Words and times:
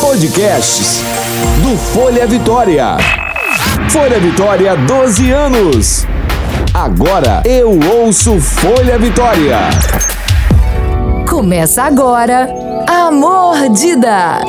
Podcasts 0.00 1.00
do 1.62 1.78
Folha 1.78 2.26
Vitória. 2.26 2.96
Folha 3.88 4.18
Vitória, 4.18 4.76
12 4.76 5.30
anos. 5.30 6.06
Agora 6.74 7.40
eu 7.44 7.78
ouço 8.02 8.40
Folha 8.40 8.98
Vitória. 8.98 9.58
Começa 11.28 11.84
agora 11.84 12.48
a 12.84 13.12
Mordida. 13.12 14.40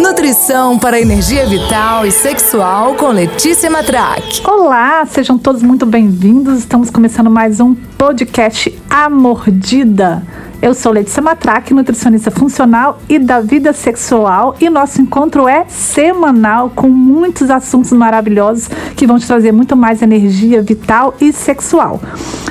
Nutrição 0.00 0.78
para 0.78 0.98
energia 0.98 1.44
vital 1.44 2.06
e 2.06 2.10
sexual 2.10 2.94
com 2.94 3.08
Letícia 3.08 3.68
Matrac. 3.68 4.40
Olá, 4.48 5.04
sejam 5.04 5.36
todos 5.36 5.62
muito 5.62 5.84
bem-vindos. 5.84 6.60
Estamos 6.60 6.88
começando 6.88 7.28
mais 7.28 7.60
um 7.60 7.74
podcast 7.74 8.74
A 8.88 9.10
Mordida. 9.10 10.22
Eu 10.62 10.74
sou 10.74 10.92
Letícia 10.92 11.22
Matraque, 11.22 11.72
nutricionista 11.72 12.30
funcional 12.30 13.00
e 13.08 13.18
da 13.18 13.40
vida 13.40 13.72
sexual, 13.72 14.54
e 14.60 14.68
nosso 14.68 15.00
encontro 15.00 15.48
é 15.48 15.64
semanal 15.68 16.68
com 16.68 16.86
muitos 16.90 17.48
assuntos 17.50 17.90
maravilhosos 17.92 18.68
que 18.94 19.06
vão 19.06 19.18
te 19.18 19.26
trazer 19.26 19.52
muito 19.52 19.74
mais 19.74 20.02
energia 20.02 20.60
vital 20.60 21.14
e 21.18 21.32
sexual. 21.32 21.98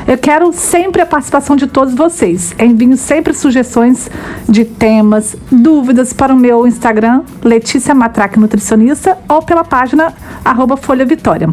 Eu 0.08 0.18
quero 0.18 0.52
sempre 0.52 1.04
a 1.04 1.06
participação 1.06 1.56
de 1.56 1.68
todos 1.68 1.94
vocês. 1.94 2.56
Enviem 2.58 2.96
sempre 2.96 3.32
sugestões 3.32 4.10
de 4.48 4.66
temas, 4.66 5.36
dúvidas 5.52 6.12
para 6.12 6.34
o 6.34 6.38
meu 6.38 6.66
Instagram, 6.66 7.22
Letícia 7.44 7.94
Matraque 7.94 8.40
Nutricionista, 8.40 9.20
ou 9.30 9.44
pela 9.44 9.64
página 9.64 10.16
arroba 10.44 10.76
Folha 10.76 11.06
Vitória. 11.06 11.48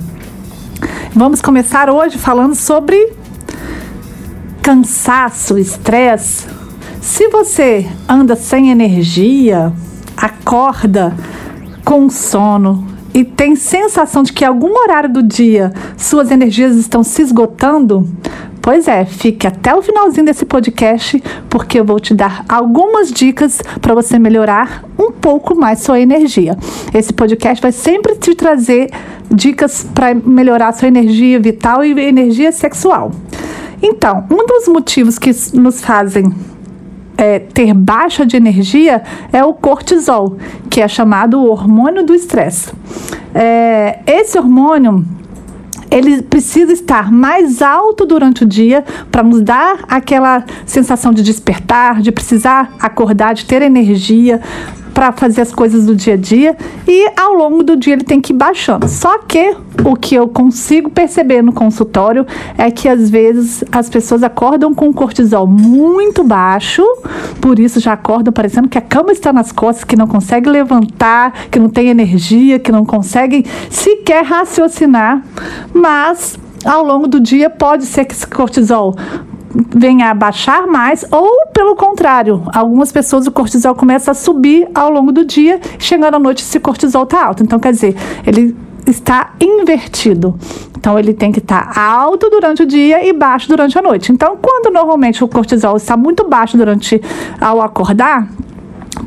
Vamos 1.14 1.42
começar 1.42 1.91
hoje 1.91 2.16
falando 2.16 2.55
sobre 2.55 3.12
cansaço, 4.66 5.56
estresse. 5.56 6.45
Se 7.01 7.29
você 7.29 7.87
anda 8.09 8.34
sem 8.34 8.73
energia, 8.73 9.73
acorda 10.16 11.15
com 11.84 12.11
sono 12.11 12.84
e 13.15 13.23
tem 13.23 13.55
sensação 13.55 14.25
de 14.25 14.33
que 14.33 14.45
algum 14.45 14.77
horário 14.77 15.08
do 15.08 15.23
dia 15.23 15.73
suas 15.97 16.33
energias 16.33 16.75
estão 16.75 17.05
se 17.05 17.23
esgotando, 17.23 18.08
Pois 18.67 18.89
é, 18.89 19.05
fique 19.05 19.47
até 19.47 19.73
o 19.73 19.81
finalzinho 19.81 20.27
desse 20.27 20.45
podcast, 20.45 21.23
porque 21.48 21.78
eu 21.78 21.84
vou 21.84 22.01
te 22.01 22.12
dar 22.12 22.45
algumas 22.48 23.12
dicas 23.12 23.62
para 23.80 23.95
você 23.95 24.19
melhorar 24.19 24.83
um 24.98 25.12
pouco 25.12 25.55
mais 25.55 25.78
sua 25.83 26.01
energia. 26.01 26.58
Esse 26.92 27.12
podcast 27.12 27.62
vai 27.62 27.70
sempre 27.70 28.17
te 28.17 28.34
trazer 28.34 28.91
dicas 29.33 29.86
para 29.95 30.12
melhorar 30.17 30.73
sua 30.73 30.89
energia 30.89 31.39
vital 31.39 31.84
e 31.84 31.92
energia 31.92 32.51
sexual. 32.51 33.12
Então, 33.82 34.24
um 34.30 34.46
dos 34.46 34.69
motivos 34.69 35.19
que 35.19 35.30
nos 35.55 35.82
fazem 35.82 36.34
é, 37.16 37.38
ter 37.38 37.72
baixa 37.72 38.27
de 38.27 38.36
energia 38.36 39.02
é 39.33 39.44
o 39.44 39.55
cortisol, 39.55 40.36
que 40.68 40.80
é 40.80 40.88
chamado 40.88 41.42
hormônio 41.42 42.05
do 42.05 42.14
estresse. 42.14 42.72
É, 43.34 44.00
esse 44.06 44.38
hormônio 44.38 45.05
ele 45.91 46.22
precisa 46.22 46.72
estar 46.72 47.12
mais 47.12 47.62
alto 47.62 48.05
durante 48.05 48.42
o 48.42 48.46
dia 48.46 48.84
para 49.10 49.22
nos 49.22 49.41
dar 49.41 49.84
aquela 49.88 50.44
sensação 50.64 51.12
de 51.12 51.22
despertar, 51.22 52.02
de 52.02 52.11
precisar 52.11 52.74
acordar, 52.80 53.34
de 53.34 53.44
ter 53.44 53.62
energia 53.62 54.40
para 54.97 55.12
fazer 55.12 55.42
as 55.42 55.52
coisas 55.52 55.84
do 55.84 55.94
dia 55.94 56.14
a 56.14 56.16
dia 56.16 56.56
e 56.89 57.12
ao 57.20 57.34
longo 57.34 57.62
do 57.62 57.77
dia 57.77 57.92
ele 57.92 58.02
tem 58.02 58.19
que 58.19 58.33
ir 58.33 58.36
baixando. 58.36 58.89
Só 58.89 59.19
que 59.19 59.55
o 59.84 59.94
que 59.94 60.14
eu 60.14 60.27
consigo 60.27 60.89
perceber 60.89 61.42
no 61.42 61.52
consultório 61.52 62.27
é 62.56 62.70
que 62.70 62.89
às 62.89 63.11
vezes 63.11 63.62
as 63.70 63.91
pessoas 63.91 64.22
acordam 64.22 64.72
com 64.72 64.91
cortisol 64.94 65.47
muito 65.47 66.24
baixo, 66.24 66.83
por 67.42 67.58
isso 67.58 67.78
já 67.78 67.92
acordam 67.92 68.33
parecendo 68.33 68.70
que 68.70 68.78
a 68.78 68.80
cama 68.80 69.12
está 69.12 69.34
nas 69.34 69.52
costas, 69.52 69.84
que 69.84 69.97
não 69.97 70.06
consegue 70.06 70.48
levantar, 70.48 71.47
que 71.50 71.58
não 71.58 71.69
tem 71.69 71.89
energia, 71.89 72.58
que 72.58 72.72
não 72.72 72.86
conseguem 72.86 73.44
sequer 73.69 74.24
raciocinar, 74.24 75.22
mas 75.74 76.39
ao 76.64 76.83
longo 76.83 77.06
do 77.06 77.20
dia 77.20 77.50
pode 77.50 77.84
ser 77.84 78.06
que 78.06 78.14
esse 78.14 78.27
cortisol 78.27 78.96
venha 79.74 80.11
a 80.11 80.14
baixar 80.14 80.67
mais, 80.67 81.05
ou 81.11 81.46
pelo 81.52 81.74
contrário, 81.74 82.42
algumas 82.55 82.92
pessoas 82.92 83.27
o 83.27 83.30
cortisol 83.30 83.74
começa 83.74 84.11
a 84.11 84.14
subir 84.14 84.68
ao 84.74 84.90
longo 84.90 85.12
do 85.12 85.24
dia, 85.24 85.61
chegando 85.78 86.14
à 86.17 86.18
noite 86.18 86.42
esse 86.42 86.61
cortisol 86.61 87.05
está 87.05 87.24
alto. 87.27 87.42
Então, 87.42 87.58
quer 87.58 87.72
dizer, 87.72 87.96
ele 88.27 88.56
está 88.86 89.33
invertido. 89.40 90.39
Então 90.77 90.98
ele 90.98 91.12
tem 91.12 91.33
que 91.33 91.40
estar 91.40 91.72
tá 91.74 91.83
alto 91.83 92.30
durante 92.30 92.62
o 92.62 92.66
dia 92.66 93.05
e 93.05 93.12
baixo 93.12 93.48
durante 93.48 93.77
a 93.77 93.83
noite. 93.83 94.12
Então, 94.12 94.39
quando 94.40 94.72
normalmente 94.72 95.24
o 95.24 95.28
cortisol 95.28 95.77
está 95.77 95.96
muito 95.96 96.28
baixo 96.28 96.56
durante 96.56 97.00
ao 97.40 97.61
acordar, 97.61 98.28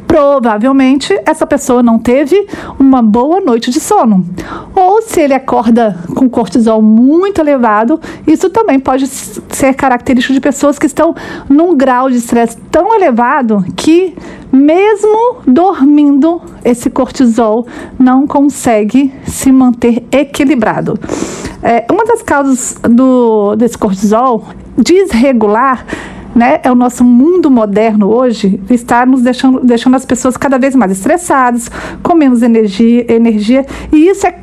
provavelmente 0.08 1.20
essa 1.26 1.46
pessoa 1.46 1.84
não 1.84 2.00
teve 2.00 2.48
uma 2.80 3.02
boa 3.02 3.40
noite 3.40 3.70
de 3.72 3.80
sono. 3.80 4.26
Ou 4.76 5.02
se 5.02 5.22
ele 5.22 5.34
acorda 5.34 5.98
com 6.16 6.30
cortisol 6.30 6.82
muito 6.82 7.40
elevado, 7.40 8.00
isso 8.26 8.50
também 8.50 8.80
pode 8.80 9.08
ser 9.08 9.74
característico 9.74 10.34
de 10.34 10.42
pessoas 10.42 10.80
que 10.80 10.86
estão 10.86 11.16
num 11.48 11.76
grau 11.76 12.10
de 12.10 12.18
estresse 12.18 12.58
tão 12.72 12.96
elevado 12.96 13.64
que 13.76 14.16
mesmo 14.52 15.38
dormindo, 15.46 16.42
esse 16.66 16.90
cortisol 16.90 17.68
não 18.00 18.26
consegue 18.26 19.14
se 19.26 19.52
manter 19.52 20.04
equilibrado. 20.12 21.00
É, 21.62 21.86
uma 21.92 22.04
das 22.06 22.24
causas 22.24 22.76
do, 22.82 23.56
desse 23.56 23.78
cortisol 23.78 24.46
desregular 24.78 25.86
né, 26.36 26.60
é 26.64 26.72
o 26.72 26.76
nosso 26.76 27.04
mundo 27.04 27.50
moderno 27.50 28.08
hoje, 28.08 28.60
está 28.70 29.06
nos 29.06 29.22
deixando, 29.22 29.60
deixando 29.62 29.96
as 29.96 30.06
pessoas 30.06 30.38
cada 30.38 30.58
vez 30.58 30.76
mais 30.76 30.92
estressadas, 30.92 31.70
com 32.02 32.16
menos 32.16 32.42
energia, 32.42 33.12
energia 33.12 33.66
e 33.92 34.08
isso 34.08 34.28
é 34.28 34.36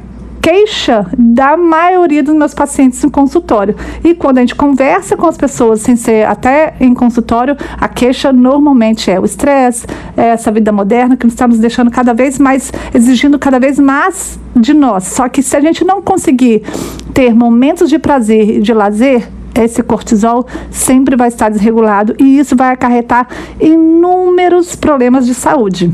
queixa 0.47 1.05
da 1.19 1.57
maioria 1.57 2.23
dos 2.23 2.33
meus 2.33 2.55
pacientes 2.55 3.03
no 3.03 3.11
consultório. 3.11 3.75
E 4.05 4.15
quando 4.15 4.39
a 4.39 4.43
gente 4.43 4.55
conversa 4.55 5.17
com 5.17 5.27
as 5.27 5.37
pessoas, 5.37 5.81
sem 5.81 5.97
ser 5.97 6.25
até 6.25 6.77
em 6.79 6.95
consultório, 6.95 7.57
a 7.77 7.89
queixa 7.89 8.33
normalmente 8.33 9.11
é 9.11 9.19
o 9.19 9.25
estresse, 9.25 9.89
é 10.17 10.27
essa 10.27 10.53
vida 10.53 10.71
moderna 10.71 11.17
que 11.17 11.27
está 11.27 11.49
nos 11.49 11.59
deixando 11.59 11.91
cada 11.91 12.15
vez 12.15 12.39
mais, 12.39 12.73
exigindo 12.95 13.41
cada 13.41 13.59
vez 13.59 13.77
mais 13.81 14.39
de 14.55 14.73
nós. 14.73 15.03
Só 15.09 15.29
que 15.29 15.43
se 15.43 15.57
a 15.57 15.61
gente 15.61 15.85
não 15.85 16.01
conseguir 16.01 16.63
ter 17.13 17.35
momentos 17.35 17.91
de 17.91 17.99
prazer 17.99 18.59
e 18.59 18.61
de 18.61 18.73
lazer, 18.73 19.29
esse 19.57 19.83
cortisol 19.83 20.47
sempre 20.71 21.17
vai 21.17 21.29
estar 21.29 21.49
desregulado 21.49 22.15
e 22.19 22.39
isso 22.39 22.55
vai 22.57 22.73
acarretar 22.73 23.29
inúmeros 23.61 24.77
problemas 24.77 25.27
de 25.27 25.35
saúde. 25.35 25.93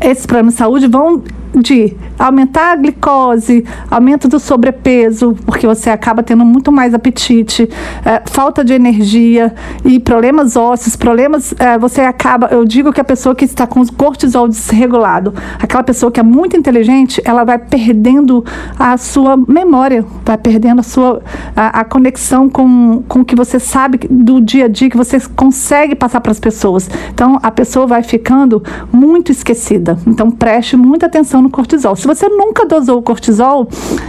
Esses 0.00 0.26
problemas 0.26 0.54
de 0.54 0.58
saúde 0.58 0.86
vão 0.86 1.22
de 1.54 1.96
aumentar 2.18 2.72
a 2.72 2.76
glicose, 2.76 3.64
aumento 3.90 4.28
do 4.28 4.38
sobrepeso, 4.38 5.36
porque 5.44 5.66
você 5.66 5.90
acaba 5.90 6.22
tendo 6.22 6.44
muito 6.44 6.70
mais 6.70 6.94
apetite, 6.94 7.68
é, 8.04 8.22
falta 8.26 8.64
de 8.64 8.72
energia 8.72 9.54
e 9.84 9.98
problemas 9.98 10.56
ósseos, 10.56 10.96
problemas. 10.96 11.54
É, 11.58 11.78
você 11.78 12.02
acaba, 12.02 12.48
eu 12.50 12.64
digo 12.64 12.92
que 12.92 13.00
a 13.00 13.04
pessoa 13.04 13.34
que 13.34 13.44
está 13.44 13.66
com 13.66 13.84
cortisol 13.86 14.46
desregulado, 14.46 15.34
aquela 15.58 15.82
pessoa 15.82 16.12
que 16.12 16.20
é 16.20 16.22
muito 16.22 16.56
inteligente, 16.56 17.20
ela 17.24 17.44
vai 17.44 17.58
perdendo 17.58 18.44
a 18.78 18.96
sua 18.96 19.36
memória, 19.36 20.04
vai 20.24 20.38
perdendo 20.38 20.80
a 20.80 20.82
sua 20.82 21.22
a, 21.56 21.80
a 21.80 21.84
conexão 21.84 22.48
com, 22.48 23.02
com 23.08 23.20
o 23.20 23.24
que 23.24 23.34
você 23.34 23.58
sabe 23.58 24.00
do 24.08 24.40
dia 24.40 24.66
a 24.66 24.68
dia, 24.68 24.90
que 24.90 24.96
você 24.96 25.18
consegue 25.34 25.94
passar 25.94 26.20
para 26.20 26.32
as 26.32 26.40
pessoas. 26.40 26.88
Então 27.12 27.38
a 27.42 27.50
pessoa 27.50 27.86
vai 27.86 28.02
ficando 28.02 28.62
muito 28.92 29.32
esquecida. 29.32 29.98
Então 30.06 30.30
preste 30.30 30.76
muita 30.76 31.06
atenção 31.06 31.39
no 31.40 31.50
cortisol. 31.50 31.96
Se 31.96 32.06
você 32.06 32.28
nunca 32.28 32.66
dosou 32.66 32.98
o 32.98 33.02
cortisol, 33.02 33.68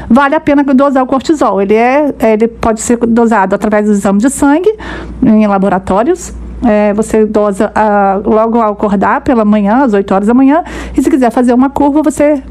vale 0.09 0.35
a 0.35 0.39
pena 0.39 0.63
dosar 0.63 1.03
o 1.03 1.07
cortisol. 1.07 1.61
Ele, 1.61 1.73
é, 1.73 2.13
ele 2.19 2.47
pode 2.47 2.81
ser 2.81 2.97
dosado 2.97 3.55
através 3.55 3.85
do 3.85 3.91
exame 3.91 4.19
de 4.19 4.29
sangue 4.29 4.73
em 5.23 5.47
laboratórios. 5.47 6.33
É, 6.63 6.93
você 6.93 7.25
dosa 7.25 7.71
uh, 7.71 8.29
logo 8.29 8.61
ao 8.61 8.73
acordar 8.73 9.21
pela 9.21 9.43
manhã, 9.43 9.83
às 9.83 9.93
8 9.93 10.13
horas 10.13 10.27
da 10.27 10.33
manhã. 10.33 10.63
E 10.95 11.01
se 11.01 11.09
quiser 11.09 11.31
fazer 11.31 11.53
uma 11.53 11.69
curva, 11.69 12.03
você 12.03 12.41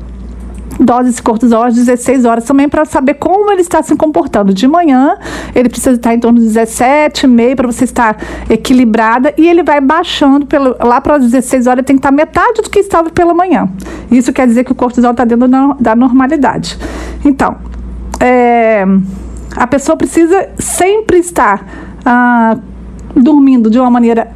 doses 0.80 1.16
de 1.16 1.22
cortisol 1.22 1.64
às 1.64 1.74
16 1.74 2.24
horas 2.24 2.44
também 2.44 2.68
para 2.68 2.84
saber 2.84 3.14
como 3.14 3.50
ele 3.52 3.60
está 3.60 3.82
se 3.82 3.94
comportando. 3.96 4.52
De 4.54 4.66
manhã, 4.66 5.16
ele 5.54 5.68
precisa 5.68 5.96
estar 5.96 6.14
em 6.14 6.18
torno 6.18 6.38
de 6.38 6.46
17, 6.46 7.26
meio 7.26 7.54
para 7.54 7.66
você 7.66 7.84
estar 7.84 8.16
equilibrada 8.48 9.32
e 9.36 9.48
ele 9.48 9.62
vai 9.62 9.80
baixando 9.80 10.46
pelo, 10.46 10.76
lá 10.80 11.00
para 11.00 11.16
as 11.16 11.22
16 11.22 11.66
horas, 11.66 11.78
ele 11.78 11.86
tem 11.86 11.96
que 11.96 12.00
estar 12.00 12.12
metade 12.12 12.62
do 12.62 12.70
que 12.70 12.80
estava 12.80 13.10
pela 13.10 13.34
manhã. 13.34 13.68
Isso 14.10 14.32
quer 14.32 14.46
dizer 14.46 14.64
que 14.64 14.72
o 14.72 14.74
cortisol 14.74 15.10
está 15.10 15.24
dentro 15.24 15.46
da, 15.46 15.76
da 15.78 15.94
normalidade. 15.94 16.78
Então, 17.24 17.56
é, 18.18 18.84
a 19.56 19.66
pessoa 19.66 19.96
precisa 19.96 20.48
sempre 20.58 21.18
estar 21.18 21.66
ah, 22.04 22.56
dormindo 23.14 23.70
de 23.70 23.78
uma 23.78 23.90
maneira 23.90 24.30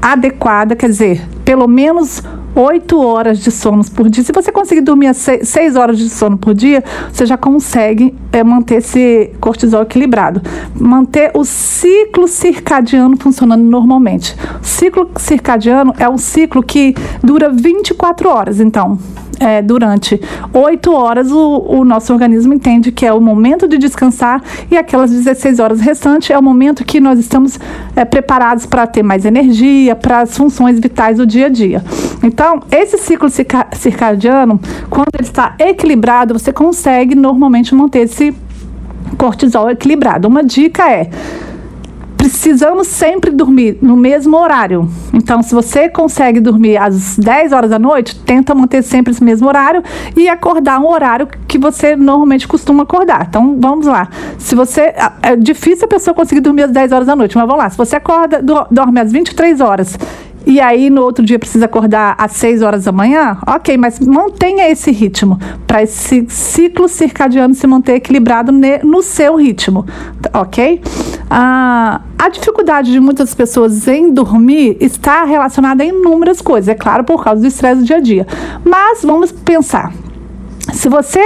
adequada, 0.00 0.74
quer 0.74 0.88
dizer, 0.88 1.22
pelo 1.44 1.66
menos 1.66 2.22
8 2.54 3.00
horas 3.00 3.38
de 3.38 3.50
sono 3.50 3.82
por 3.90 4.08
dia. 4.10 4.22
Se 4.22 4.32
você 4.32 4.52
conseguir 4.52 4.82
dormir 4.82 5.14
6 5.14 5.76
horas 5.76 5.98
de 5.98 6.08
sono 6.08 6.36
por 6.36 6.54
dia, 6.54 6.84
você 7.10 7.24
já 7.24 7.36
consegue 7.36 8.14
é, 8.30 8.44
manter 8.44 8.76
esse 8.76 9.30
cortisol 9.40 9.82
equilibrado. 9.82 10.42
Manter 10.78 11.30
o 11.34 11.44
ciclo 11.44 12.28
circadiano 12.28 13.16
funcionando 13.16 13.62
normalmente. 13.62 14.36
O 14.60 14.64
ciclo 14.64 15.10
circadiano 15.16 15.94
é 15.98 16.08
um 16.08 16.18
ciclo 16.18 16.62
que 16.62 16.94
dura 17.22 17.48
24 17.48 18.28
horas. 18.28 18.60
Então, 18.60 18.98
é, 19.42 19.60
durante 19.60 20.20
oito 20.52 20.92
horas, 20.92 21.32
o, 21.32 21.64
o, 21.66 21.84
nosso 21.84 22.12
organismo 22.12 22.54
entende 22.54 22.92
que 22.92 23.04
é 23.04 23.12
o 23.12 23.20
momento 23.20 23.66
de 23.66 23.76
descansar 23.76 24.40
e 24.70 24.76
aquelas 24.76 25.10
16 25.10 25.58
horas 25.58 25.80
restantes 25.80 26.30
é 26.30 26.38
o 26.38 26.42
momento 26.42 26.84
que 26.84 27.00
nós 27.00 27.18
estamos 27.18 27.58
é, 27.96 28.04
preparados 28.04 28.66
para 28.66 28.86
ter 28.86 29.02
mais 29.02 29.24
energia, 29.24 29.96
para 29.96 30.20
as 30.20 30.36
funções 30.36 30.78
vitais 30.78 31.16
do 31.16 31.26
dia 31.26 31.31
a 31.40 31.48
dia. 31.48 31.82
Então, 32.22 32.60
esse 32.70 32.98
ciclo 32.98 33.28
circadiano, 33.74 34.60
quando 34.88 35.08
ele 35.14 35.26
está 35.26 35.54
equilibrado, 35.58 36.38
você 36.38 36.52
consegue 36.52 37.14
normalmente 37.14 37.74
manter 37.74 38.00
esse 38.00 38.34
cortisol 39.16 39.70
equilibrado. 39.70 40.28
Uma 40.28 40.42
dica 40.42 40.90
é 40.90 41.10
precisamos 42.22 42.86
sempre 42.86 43.32
dormir 43.32 43.78
no 43.82 43.96
mesmo 43.96 44.36
horário. 44.36 44.88
Então, 45.12 45.42
se 45.42 45.52
você 45.52 45.88
consegue 45.88 46.38
dormir 46.38 46.76
às 46.76 47.18
10 47.18 47.50
horas 47.50 47.68
da 47.68 47.80
noite, 47.80 48.14
tenta 48.14 48.54
manter 48.54 48.80
sempre 48.82 49.10
esse 49.10 49.24
mesmo 49.24 49.48
horário 49.48 49.82
e 50.16 50.28
acordar 50.28 50.78
um 50.78 50.88
horário 50.88 51.26
que 51.48 51.58
você 51.58 51.96
normalmente 51.96 52.46
costuma 52.46 52.84
acordar. 52.84 53.26
Então, 53.28 53.58
vamos 53.60 53.86
lá. 53.88 54.08
Se 54.38 54.54
você. 54.54 54.94
É 55.20 55.34
difícil 55.34 55.86
a 55.86 55.88
pessoa 55.88 56.14
conseguir 56.14 56.40
dormir 56.40 56.62
às 56.62 56.70
10 56.70 56.92
horas 56.92 57.06
da 57.08 57.16
noite, 57.16 57.36
mas 57.36 57.44
vamos 57.44 57.60
lá. 57.60 57.68
Se 57.68 57.76
você 57.76 57.96
acorda, 57.96 58.40
dorme 58.70 59.00
às 59.00 59.10
23 59.10 59.60
horas 59.60 59.98
e 60.46 60.60
aí 60.60 60.90
no 60.90 61.02
outro 61.02 61.24
dia 61.24 61.38
precisa 61.38 61.66
acordar 61.66 62.14
às 62.18 62.32
6 62.32 62.62
horas 62.62 62.84
da 62.84 62.92
manhã, 62.92 63.38
ok, 63.46 63.76
mas 63.76 63.98
mantenha 64.00 64.68
esse 64.70 64.90
ritmo 64.90 65.38
para 65.66 65.82
esse 65.82 66.26
ciclo 66.28 66.88
circadiano 66.88 67.54
se 67.54 67.66
manter 67.66 67.94
equilibrado 67.94 68.52
no 68.82 69.02
seu 69.02 69.36
ritmo, 69.36 69.86
ok? 70.32 70.80
Ah, 71.30 72.00
a 72.18 72.28
dificuldade 72.28 72.92
de 72.92 73.00
muitas 73.00 73.34
pessoas 73.34 73.88
em 73.88 74.12
dormir 74.12 74.76
está 74.80 75.24
relacionada 75.24 75.82
a 75.82 75.86
inúmeras 75.86 76.40
coisas, 76.40 76.68
é 76.68 76.74
claro, 76.74 77.04
por 77.04 77.24
causa 77.24 77.40
do 77.40 77.46
estresse 77.46 77.80
do 77.80 77.86
dia 77.86 77.96
a 77.96 78.00
dia. 78.00 78.26
Mas 78.64 79.02
vamos 79.02 79.32
pensar, 79.32 79.92
se 80.72 80.88
você, 80.88 81.20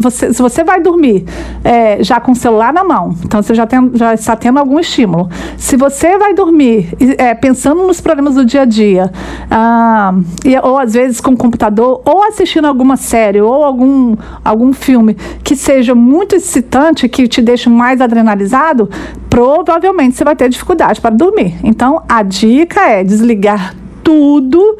você, 0.00 0.32
se 0.32 0.42
você 0.42 0.64
vai 0.64 0.80
dormir 0.80 1.24
é, 1.62 2.02
já 2.02 2.18
com 2.18 2.32
o 2.32 2.34
celular 2.34 2.72
na 2.72 2.82
mão, 2.82 3.14
então 3.22 3.42
você 3.42 3.54
já, 3.54 3.66
tem, 3.66 3.90
já 3.94 4.14
está 4.14 4.34
tendo 4.34 4.58
algum 4.58 4.80
estímulo. 4.80 5.28
Se 5.56 5.76
você 5.76 6.18
vai 6.18 6.34
dormir 6.34 6.88
é, 7.18 7.34
pensando 7.34 7.86
nos 7.86 8.00
problemas 8.00 8.34
do 8.34 8.44
dia 8.44 8.62
a 8.62 8.64
dia, 8.64 9.12
ah, 9.50 10.14
e, 10.44 10.56
ou 10.58 10.78
às 10.78 10.94
vezes 10.94 11.20
com 11.20 11.32
o 11.32 11.36
computador, 11.36 12.02
ou 12.04 12.24
assistindo 12.24 12.64
alguma 12.66 12.96
série, 12.96 13.40
ou 13.40 13.62
algum, 13.62 14.16
algum 14.44 14.72
filme 14.72 15.14
que 15.42 15.54
seja 15.54 15.94
muito 15.94 16.34
excitante, 16.34 17.08
que 17.08 17.28
te 17.28 17.42
deixe 17.42 17.68
mais 17.68 18.00
adrenalizado, 18.00 18.88
provavelmente 19.28 20.16
você 20.16 20.24
vai 20.24 20.34
ter 20.34 20.48
dificuldade 20.48 21.00
para 21.00 21.14
dormir. 21.14 21.54
Então 21.62 22.02
a 22.08 22.22
dica 22.22 22.80
é 22.80 23.04
desligar 23.04 23.74
tudo 24.02 24.76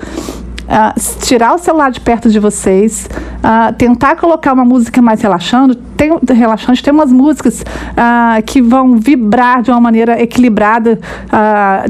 Uh, 0.64 0.98
tirar 1.20 1.54
o 1.54 1.58
celular 1.58 1.90
de 1.90 2.00
perto 2.00 2.30
de 2.30 2.38
vocês, 2.38 3.08
uh, 3.38 3.72
tentar 3.74 4.16
colocar 4.16 4.52
uma 4.52 4.64
música 4.64 5.02
mais 5.02 5.20
relaxando, 5.20 5.74
tem, 5.74 6.18
relaxante, 6.26 6.82
tem 6.82 6.92
umas 6.92 7.12
músicas 7.12 7.60
uh, 7.60 8.42
que 8.44 8.62
vão 8.62 8.96
vibrar 8.96 9.62
de 9.62 9.70
uma 9.70 9.80
maneira 9.80 10.20
equilibrada. 10.20 10.98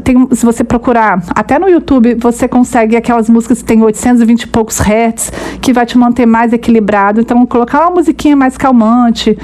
tem, 0.03 0.27
se 0.31 0.45
você 0.45 0.63
procurar, 0.63 1.23
até 1.29 1.57
no 1.57 1.69
YouTube, 1.69 2.15
você 2.15 2.47
consegue 2.47 2.95
aquelas 2.95 3.29
músicas 3.29 3.59
que 3.59 3.65
tem 3.65 3.81
820 3.81 4.41
e 4.43 4.47
poucos 4.47 4.79
hertz, 4.79 5.31
que 5.61 5.71
vai 5.71 5.85
te 5.85 5.97
manter 5.97 6.25
mais 6.25 6.51
equilibrado. 6.51 7.21
Então, 7.21 7.45
colocar 7.45 7.81
uma 7.81 7.91
musiquinha 7.91 8.35
mais 8.35 8.57
calmante, 8.57 9.37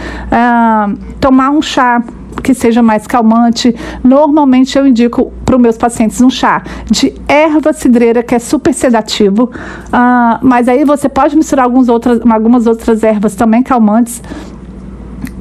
tomar 1.19 1.51
um 1.51 1.62
chá 1.62 2.04
que 2.41 2.53
seja 2.53 2.81
mais 2.81 3.07
calmante. 3.07 3.75
Normalmente 4.03 4.77
eu 4.77 4.85
indico 4.85 5.31
para 5.45 5.55
os 5.55 5.61
meus 5.61 5.77
pacientes 5.77 6.19
um 6.21 6.29
chá 6.29 6.63
de 6.89 7.13
erva 7.27 7.73
cidreira, 7.73 8.23
que 8.23 8.35
é 8.35 8.39
super 8.39 8.73
sedativo, 8.73 9.43
uh, 9.45 10.39
mas 10.41 10.67
aí 10.67 10.83
você 10.85 11.07
pode 11.07 11.35
misturar 11.35 11.65
algumas 11.65 11.89
outras, 11.89 12.19
algumas 12.29 12.67
outras 12.67 13.03
ervas 13.03 13.35
também 13.35 13.61
calmantes 13.63 14.21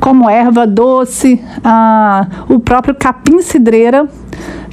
como 0.01 0.29
erva 0.29 0.67
doce, 0.67 1.41
uh, 1.59 2.55
o 2.55 2.59
próprio 2.59 2.95
capim 2.95 3.43
cidreira, 3.43 4.09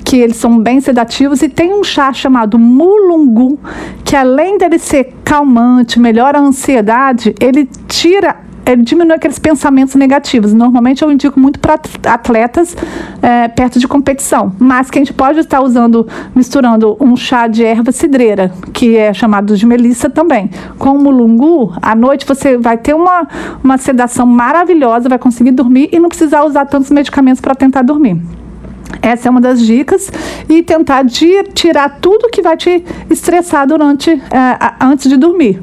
que 0.03 0.15
eles 0.15 0.37
são 0.37 0.57
bem 0.57 0.79
sedativos, 0.79 1.41
e 1.41 1.49
tem 1.49 1.73
um 1.73 1.83
chá 1.83 2.13
chamado 2.13 2.57
mulungu, 2.57 3.59
que 4.05 4.15
além 4.15 4.57
dele 4.57 4.79
ser 4.79 5.15
calmante, 5.23 5.99
melhora 5.99 6.39
a 6.39 6.41
ansiedade, 6.41 7.35
ele 7.41 7.69
tira 7.87 8.46
ele 8.67 8.83
diminui 8.83 9.15
aqueles 9.15 9.39
pensamentos 9.39 9.95
negativos. 9.95 10.53
Normalmente 10.53 11.01
eu 11.01 11.11
indico 11.11 11.39
muito 11.39 11.59
para 11.59 11.79
atletas 12.05 12.75
é, 13.21 13.47
perto 13.47 13.79
de 13.79 13.87
competição, 13.87 14.53
mas 14.59 14.91
que 14.91 14.99
a 14.99 15.01
gente 15.01 15.13
pode 15.13 15.39
estar 15.39 15.61
usando, 15.61 16.07
misturando 16.35 16.97
um 16.99 17.15
chá 17.15 17.47
de 17.47 17.63
erva 17.63 17.91
cidreira, 17.91 18.51
que 18.73 18.97
é 18.97 19.13
chamado 19.13 19.55
de 19.55 19.65
melissa 19.65 20.09
também, 20.09 20.49
com 20.77 20.89
o 20.89 20.99
mulungu, 20.99 21.73
à 21.81 21.95
noite 21.95 22.25
você 22.25 22.57
vai 22.57 22.77
ter 22.77 22.93
uma, 22.93 23.27
uma 23.63 23.77
sedação 23.77 24.25
maravilhosa, 24.25 25.07
vai 25.07 25.17
conseguir 25.17 25.51
dormir 25.51 25.89
e 25.91 25.99
não 25.99 26.09
precisar 26.09 26.43
usar 26.43 26.65
tantos 26.65 26.91
medicamentos 26.91 27.39
para 27.39 27.55
tentar 27.55 27.83
dormir. 27.83 28.21
Essa 29.01 29.27
é 29.27 29.31
uma 29.31 29.41
das 29.41 29.61
dicas 29.61 30.11
e 30.49 30.63
tentar 30.63 31.03
de, 31.03 31.43
tirar 31.53 31.97
tudo 32.01 32.29
que 32.29 32.41
vai 32.41 32.57
te 32.57 32.83
estressar 33.09 33.67
durante 33.67 34.11
é, 34.11 34.83
antes 34.83 35.09
de 35.09 35.17
dormir 35.17 35.61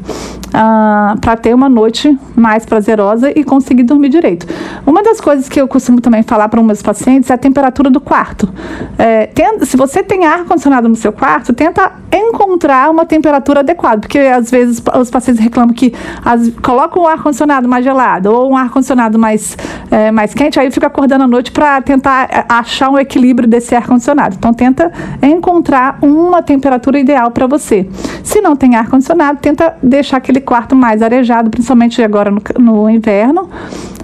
uh, 0.55 1.19
para 1.21 1.37
ter 1.37 1.53
uma 1.53 1.69
noite 1.69 2.17
mais 2.37 2.65
prazerosa 2.65 3.31
e 3.37 3.43
conseguir 3.43 3.83
dormir 3.83 4.09
direito. 4.09 4.47
Uma 4.87 5.03
das 5.03 5.21
coisas 5.21 5.49
que 5.49 5.61
eu 5.61 5.67
costumo 5.67 6.01
também 6.01 6.23
falar 6.23 6.49
para 6.49 6.63
meus 6.63 6.83
pacientes 6.83 7.29
é 7.31 7.35
a 7.35 7.39
temperatura 7.39 7.91
do 7.91 8.01
quarto. 8.01 8.49
É, 8.97 9.27
tenta, 9.27 9.67
se 9.67 9.77
você 9.77 10.03
tem 10.03 10.25
ar 10.25 10.45
condicionado 10.45 10.89
no 10.89 10.97
seu 10.97 11.13
quarto, 11.13 11.53
tenta 11.53 11.93
encontrar 12.13 12.91
uma 12.91 13.05
temperatura 13.05 13.61
adequada, 13.61 14.01
porque 14.01 14.19
às 14.19 14.51
vezes 14.51 14.83
os 15.01 15.11
pacientes 15.11 15.43
reclamam 15.43 15.75
que 15.75 15.93
as, 16.25 16.51
colocam 16.63 17.03
um 17.03 17.07
ar 17.07 17.23
condicionado 17.23 17.69
mais 17.69 17.85
gelado 17.85 18.33
ou 18.33 18.53
um 18.53 18.57
ar 18.57 18.71
condicionado 18.71 19.19
mais, 19.19 19.57
é, 19.91 20.11
mais 20.11 20.33
quente, 20.33 20.61
aí 20.61 20.71
fica 20.71 20.87
acordando 20.87 21.25
à 21.25 21.27
noite 21.27 21.51
para 21.51 21.81
tentar 21.83 22.29
é, 22.31 22.45
achar 22.49 22.91
um 22.91 22.99
equilíbrio 22.99 23.49
desse 23.49 23.75
ar 23.75 23.87
condicionado. 23.87 24.37
Então 24.39 24.53
tenta 24.53 24.93
encontrar 25.23 25.99
uma 26.01 26.43
temperatura 26.43 26.99
ideal 26.99 27.31
para 27.31 27.47
você. 27.47 27.89
Se 28.23 28.41
não 28.41 28.55
tem 28.55 28.77
ar 28.77 28.89
condicionado, 28.89 29.39
tenta 29.41 29.77
deixar 29.83 30.19
aquele 30.19 30.41
quarto 30.45 30.77
mais 30.77 31.03
arejado, 31.03 31.51
principalmente 31.51 32.03
agora 32.03 32.31
no, 32.31 32.41
no 32.59 32.91
inverno, 32.91 33.49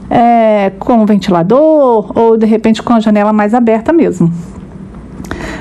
é, 0.08 0.72
com 0.78 1.06
ventilador 1.06 2.12
ou 2.19 2.37
de 2.37 2.46
repente 2.46 2.82
com 2.82 2.92
a 2.92 3.00
janela 3.00 3.32
mais 3.32 3.54
aberta 3.54 3.92
mesmo. 3.92 4.32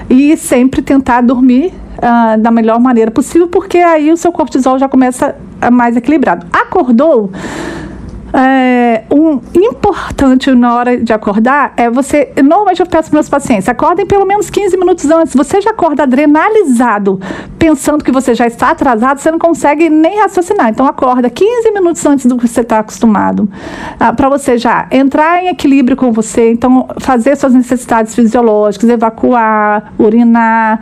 E 0.10 0.36
sempre 0.36 0.82
tentar 0.82 1.22
dormir 1.22 1.72
uh, 1.98 2.40
da 2.40 2.50
melhor 2.50 2.80
maneira 2.80 3.12
possível, 3.12 3.48
porque 3.48 3.78
aí 3.78 4.12
o 4.12 4.18
seu 4.18 4.32
cortisol 4.32 4.80
já 4.80 4.90
começa 4.90 5.36
mais 5.72 5.96
equilibrado. 5.96 6.48
Acordou? 6.52 7.32
É, 8.34 9.04
um 9.12 9.40
importante 9.56 10.52
na 10.52 10.76
hora 10.76 10.98
de 10.98 11.12
acordar 11.12 11.74
é 11.76 11.90
você. 11.90 12.32
Normalmente 12.44 12.80
eu 12.80 12.86
peço 12.86 13.10
para 13.10 13.18
meus 13.18 13.30
pacientes: 13.30 13.68
acordem 13.68 14.06
pelo 14.06 14.26
menos 14.26 14.50
15 14.50 14.78
minutos 14.78 15.10
antes. 15.10 15.34
Você 15.34 15.62
já 15.62 15.72
acorda 15.72 16.04
adrenalizado, 16.04 17.20
pensando 17.58 18.04
que 18.04 18.12
você 18.12 18.36
já 18.36 18.46
está 18.46 18.72
atrasado, 18.72 19.20
você 19.20 19.32
não 19.32 19.40
consegue 19.40 19.90
nem 19.90 20.20
raciocinar. 20.20 20.70
Então, 20.70 20.86
acorda 20.86 21.30
15 21.30 21.72
minutos 21.72 22.06
antes 22.06 22.26
do 22.26 22.38
que 22.38 22.48
você 22.48 22.62
está 22.62 22.80
acostumado, 22.80 23.50
ah, 24.00 24.14
para 24.14 24.30
você 24.30 24.58
já 24.58 24.88
entrar 24.92 25.44
em 25.44 25.48
equilíbrio 25.48 25.98
com 25.98 26.12
você. 26.12 26.52
Então, 26.52 26.88
fazer 27.00 27.36
suas 27.36 27.54
necessidades 27.54 28.14
fisiológicas, 28.14 28.90
evacuar, 28.90 29.94
urinar, 29.98 30.80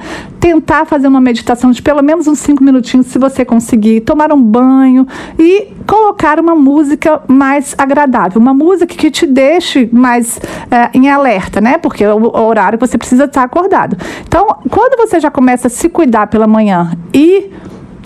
tentar 0.47 0.85
fazer 0.85 1.09
uma 1.09 1.19
meditação 1.19 1.71
de 1.71 1.81
pelo 1.81 2.01
menos 2.01 2.25
uns 2.25 2.39
5 2.39 2.63
minutinhos, 2.63 3.07
se 3.07 3.19
você 3.19 3.43
conseguir, 3.43 3.99
tomar 3.99 4.31
um 4.31 4.41
banho 4.41 5.05
e 5.37 5.67
colocar 5.85 6.39
uma 6.39 6.55
música 6.55 7.21
mais 7.27 7.75
agradável, 7.77 8.39
uma 8.39 8.53
música 8.53 8.95
que 8.95 9.11
te 9.11 9.25
deixe 9.25 9.89
mais 9.91 10.39
é, 10.71 10.89
em 10.93 11.09
alerta, 11.09 11.59
né? 11.59 11.77
Porque 11.77 12.01
é 12.01 12.13
o 12.13 12.33
horário 12.33 12.79
que 12.79 12.87
você 12.87 12.97
precisa 12.97 13.25
estar 13.25 13.43
acordado. 13.43 13.97
Então, 14.25 14.47
quando 14.69 14.95
você 14.95 15.19
já 15.19 15.29
começa 15.29 15.67
a 15.67 15.69
se 15.69 15.89
cuidar 15.89 16.27
pela 16.27 16.47
manhã 16.47 16.91
e 17.13 17.51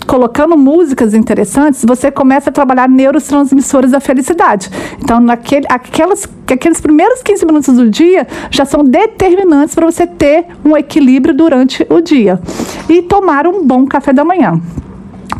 colocando 0.02 0.56
músicas 0.56 1.14
interessantes, 1.14 1.84
você 1.84 2.10
começa 2.10 2.50
a 2.50 2.52
trabalhar 2.52 2.88
neurotransmissores 2.88 3.90
da 3.90 4.00
felicidade. 4.00 4.70
Então, 5.02 5.20
naquele, 5.20 5.66
aquelas, 5.68 6.28
aqueles 6.50 6.80
primeiros 6.80 7.22
15 7.22 7.46
minutos 7.46 7.76
do 7.76 7.88
dia 7.88 8.26
já 8.50 8.64
são 8.64 8.84
determinantes 8.84 9.74
para 9.74 9.86
você 9.86 10.06
ter 10.06 10.46
um 10.64 10.76
equilíbrio 10.76 11.34
durante 11.34 11.86
o 11.88 12.00
dia. 12.00 12.40
E 12.88 13.02
tomar 13.02 13.46
um 13.46 13.64
bom 13.64 13.86
café 13.86 14.12
da 14.12 14.24
manhã. 14.24 14.60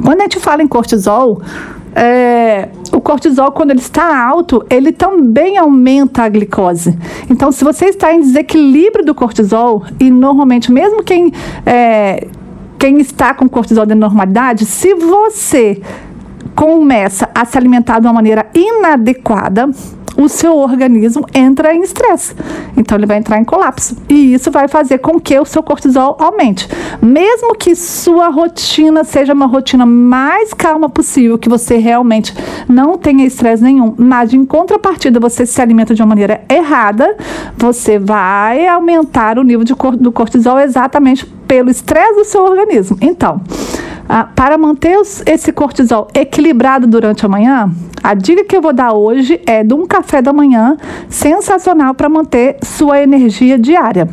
Quando 0.03 0.21
a 0.21 0.23
gente 0.23 0.41
fala 0.41 0.63
em 0.63 0.69
cortisol, 0.69 1.43
é, 1.95 2.69
o 2.93 3.01
cortisol, 3.01 3.53
quando 3.53 3.71
ele 3.71 3.81
está 3.81 4.25
alto, 4.25 4.65
ele 4.71 4.93
também 4.93 5.59
aumenta 5.59 6.23
a 6.23 6.29
glicose. 6.29 6.97
Então, 7.29 7.53
se 7.53 7.63
você 7.63 7.87
está 7.87 8.15
em 8.15 8.21
desequilíbrio 8.21 9.05
do 9.05 9.15
cortisol, 9.15 9.85
e 10.01 10.11
normalmente, 10.11 10.73
mesmo 10.73 11.03
quem 11.03 11.33
é, 11.67 12.27
quem 12.83 12.99
está 12.99 13.33
com 13.33 13.49
cortisol 13.49 13.87
de 13.87 13.95
normalidade, 13.95 14.67
se 14.67 14.93
você 14.93 15.81
começa 16.53 17.31
a 17.33 17.45
se 17.45 17.57
alimentar 17.57 18.01
de 18.01 18.09
uma 18.09 18.13
maneira 18.13 18.51
inadequada, 18.53 19.71
o 20.23 20.29
seu 20.29 20.57
organismo 20.57 21.27
entra 21.35 21.75
em 21.75 21.83
estresse. 21.83 22.35
Então 22.77 22.97
ele 22.97 23.07
vai 23.07 23.19
entrar 23.19 23.39
em 23.39 23.45
colapso. 23.45 23.97
E 24.09 24.35
isso 24.35 24.51
vai 24.51 24.69
fazer 24.69 24.99
com 24.99 25.21
que 25.21 25.39
o 25.39 25.45
seu 25.45 25.63
cortisol 25.63 26.17
aumente. 26.19 26.69
Mesmo 27.01 27.55
que 27.55 27.75
sua 27.75 28.29
rotina 28.29 29.05
seja 29.05 29.33
uma 29.33 29.47
rotina 29.47 29.85
mais 29.85 30.55
calma 30.55 30.89
possível, 30.89 31.39
que 31.39 31.49
você 31.49 31.77
realmente 31.77 32.35
não 32.69 32.97
tenha 32.97 33.25
estresse 33.25 33.63
nenhum, 33.63 33.95
mas 33.97 34.33
em 34.33 34.45
contrapartida 34.45 35.19
você 35.19 35.45
se 35.45 35.61
alimenta 35.61 35.95
de 35.95 36.03
uma 36.03 36.09
maneira 36.09 36.43
errada, 36.49 37.17
você 37.57 37.99
vai 37.99 38.67
aumentar 38.67 39.39
o 39.39 39.43
nível 39.43 39.65
de, 39.65 39.75
do 39.99 40.13
cortisol 40.13 40.59
exatamente 40.59 41.27
pelo 41.47 41.71
estresse 41.71 42.15
do 42.15 42.25
seu 42.25 42.45
organismo. 42.45 42.97
Então, 43.01 43.41
ah, 44.09 44.25
para 44.25 44.59
manter 44.59 45.01
esse 45.27 45.53
cortisol 45.53 46.09
equilibrado 46.15 46.87
durante 46.87 47.25
a 47.25 47.29
manhã, 47.29 47.71
a 48.03 48.15
dica 48.15 48.45
que 48.45 48.57
eu 48.57 48.61
vou 48.61 48.73
dar 48.73 48.93
hoje 48.93 49.41
é 49.47 49.63
de 49.63 49.75
um 49.75 49.87
café 49.87 50.21
da 50.21 50.33
manhã 50.33 50.77
sensacional 51.09 51.95
para 51.95 52.09
manter 52.09 52.57
sua 52.63 53.01
energia 53.01 53.59
diária. 53.59 54.09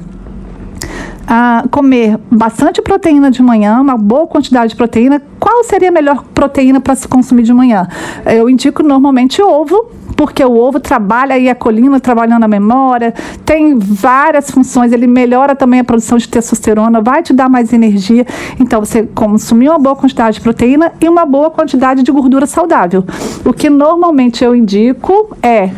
Ah, 1.28 1.64
comer 1.70 2.20
bastante 2.32 2.82
proteína 2.82 3.30
de 3.30 3.44
manhã, 3.44 3.80
uma 3.80 3.98
boa 3.98 4.26
quantidade 4.26 4.70
de 4.72 4.76
proteína. 4.76 5.22
Qual 5.40 5.64
seria 5.64 5.90
a 5.90 5.92
melhor 5.92 6.24
proteína 6.34 6.82
para 6.82 6.96
se 6.96 7.08
consumir 7.08 7.44
de 7.44 7.54
manhã? 7.54 7.88
Eu 8.26 8.50
indico 8.50 8.82
normalmente 8.82 9.42
ovo, 9.42 9.92
porque 10.20 10.44
o 10.44 10.54
ovo 10.58 10.82
trabalha 10.82 11.36
aí 11.36 11.48
a 11.48 11.56
colina, 11.56 11.98
trabalhando 11.98 12.44
a 12.44 12.48
memória, 12.50 13.14
tem 13.46 13.80
várias 13.80 14.52
funções, 14.52 14.92
ele 14.92 15.08
melhora 15.08 15.56
também 15.56 15.80
a 15.80 15.84
produção 15.86 16.18
de 16.18 16.28
testosterona, 16.28 17.00
vai 17.00 17.24
te 17.24 17.32
dar 17.32 17.48
mais 17.48 17.72
energia. 17.72 18.28
Então, 18.60 18.82
você 18.82 19.04
consumir 19.04 19.70
uma 19.70 19.80
boa 19.80 19.96
quantidade 19.96 20.36
de 20.36 20.42
proteína 20.42 20.92
e 21.00 21.08
uma 21.08 21.26
boa 21.26 21.50
quantidade 21.50 22.04
de 22.04 22.12
gordura 22.12 22.46
saudável. 22.46 23.06
O 23.46 23.54
que 23.54 23.70
normalmente 23.70 24.44
eu 24.44 24.54
indico 24.54 25.38
é 25.42 25.70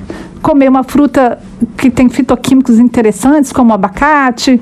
comer 0.42 0.70
uma 0.70 0.82
fruta 0.82 1.38
que 1.78 1.92
tem 1.92 2.10
fitoquímicos 2.10 2.80
interessantes, 2.80 3.54
como 3.54 3.74
abacate, 3.74 4.60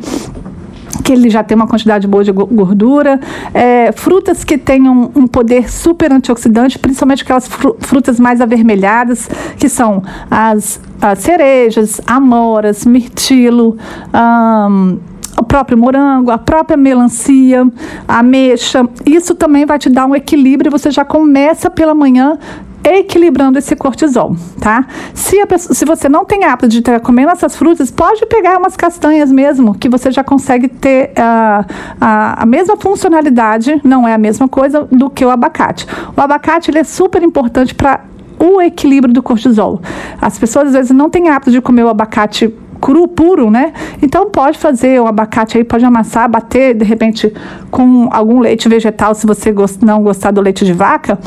que 1.09 1.13
ele 1.13 1.27
já 1.27 1.43
tem 1.43 1.55
uma 1.55 1.65
quantidade 1.65 2.07
boa 2.07 2.23
de 2.23 2.31
gordura, 2.31 3.19
é, 3.51 3.91
frutas 3.91 4.43
que 4.43 4.59
tenham 4.59 5.09
um 5.15 5.25
poder 5.25 5.67
super 5.67 6.11
antioxidante, 6.13 6.77
principalmente 6.77 7.23
aquelas 7.23 7.49
frutas 7.79 8.19
mais 8.19 8.39
avermelhadas, 8.39 9.27
que 9.57 9.67
são 9.67 10.03
as, 10.29 10.79
as 11.01 11.17
cerejas, 11.17 11.99
amoras, 12.05 12.85
mirtilo, 12.85 13.75
um, 14.13 14.99
o 15.35 15.43
próprio 15.43 15.75
morango, 15.79 16.29
a 16.29 16.37
própria 16.37 16.77
melancia, 16.77 17.67
a 18.07 18.19
ameixa. 18.19 18.87
Isso 19.03 19.33
também 19.33 19.65
vai 19.65 19.79
te 19.79 19.89
dar 19.89 20.05
um 20.05 20.13
equilíbrio. 20.13 20.69
Você 20.69 20.91
já 20.91 21.03
começa 21.03 21.71
pela 21.71 21.95
manhã 21.95 22.37
equilibrando 22.83 23.59
esse 23.59 23.75
cortisol, 23.75 24.35
tá? 24.59 24.85
Se, 25.13 25.45
pessoa, 25.45 25.75
se 25.75 25.85
você 25.85 26.07
não 26.07 26.25
tem 26.25 26.45
hábito 26.45 26.67
de 26.67 26.79
estar 26.79 26.99
comendo 26.99 27.31
essas 27.31 27.55
frutas, 27.55 27.91
pode 27.91 28.25
pegar 28.25 28.57
umas 28.57 28.75
castanhas 28.75 29.31
mesmo, 29.31 29.73
que 29.73 29.89
você 29.89 30.11
já 30.11 30.23
consegue 30.23 30.67
ter 30.67 31.11
uh, 31.11 31.65
a, 31.99 32.43
a 32.43 32.45
mesma 32.45 32.77
funcionalidade, 32.77 33.81
não 33.83 34.07
é 34.07 34.13
a 34.13 34.17
mesma 34.17 34.47
coisa 34.47 34.87
do 34.91 35.09
que 35.09 35.23
o 35.23 35.29
abacate. 35.29 35.85
O 36.15 36.21
abacate 36.21 36.71
ele 36.71 36.79
é 36.79 36.83
super 36.83 37.21
importante 37.21 37.75
para 37.75 38.01
o 38.39 38.61
equilíbrio 38.61 39.13
do 39.13 39.21
cortisol. 39.21 39.81
As 40.21 40.39
pessoas 40.39 40.67
às 40.67 40.73
vezes 40.73 40.91
não 40.91 41.09
têm 41.09 41.29
hábito 41.29 41.51
de 41.51 41.61
comer 41.61 41.83
o 41.83 41.89
abacate 41.89 42.53
cru, 42.89 43.07
puro, 43.07 43.51
né? 43.51 43.71
Então 44.01 44.31
pode 44.31 44.57
fazer 44.57 44.99
o 44.99 45.05
abacate 45.05 45.59
aí, 45.59 45.63
pode 45.63 45.85
amassar, 45.85 46.27
bater 46.27 46.73
de 46.73 46.83
repente 46.83 47.31
com 47.69 48.09
algum 48.11 48.39
leite 48.39 48.67
vegetal, 48.67 49.13
se 49.13 49.27
você 49.27 49.53
não 49.83 50.01
gostar 50.01 50.31
do 50.31 50.41
leite 50.41 50.65
de 50.65 50.73
vaca, 50.73 51.19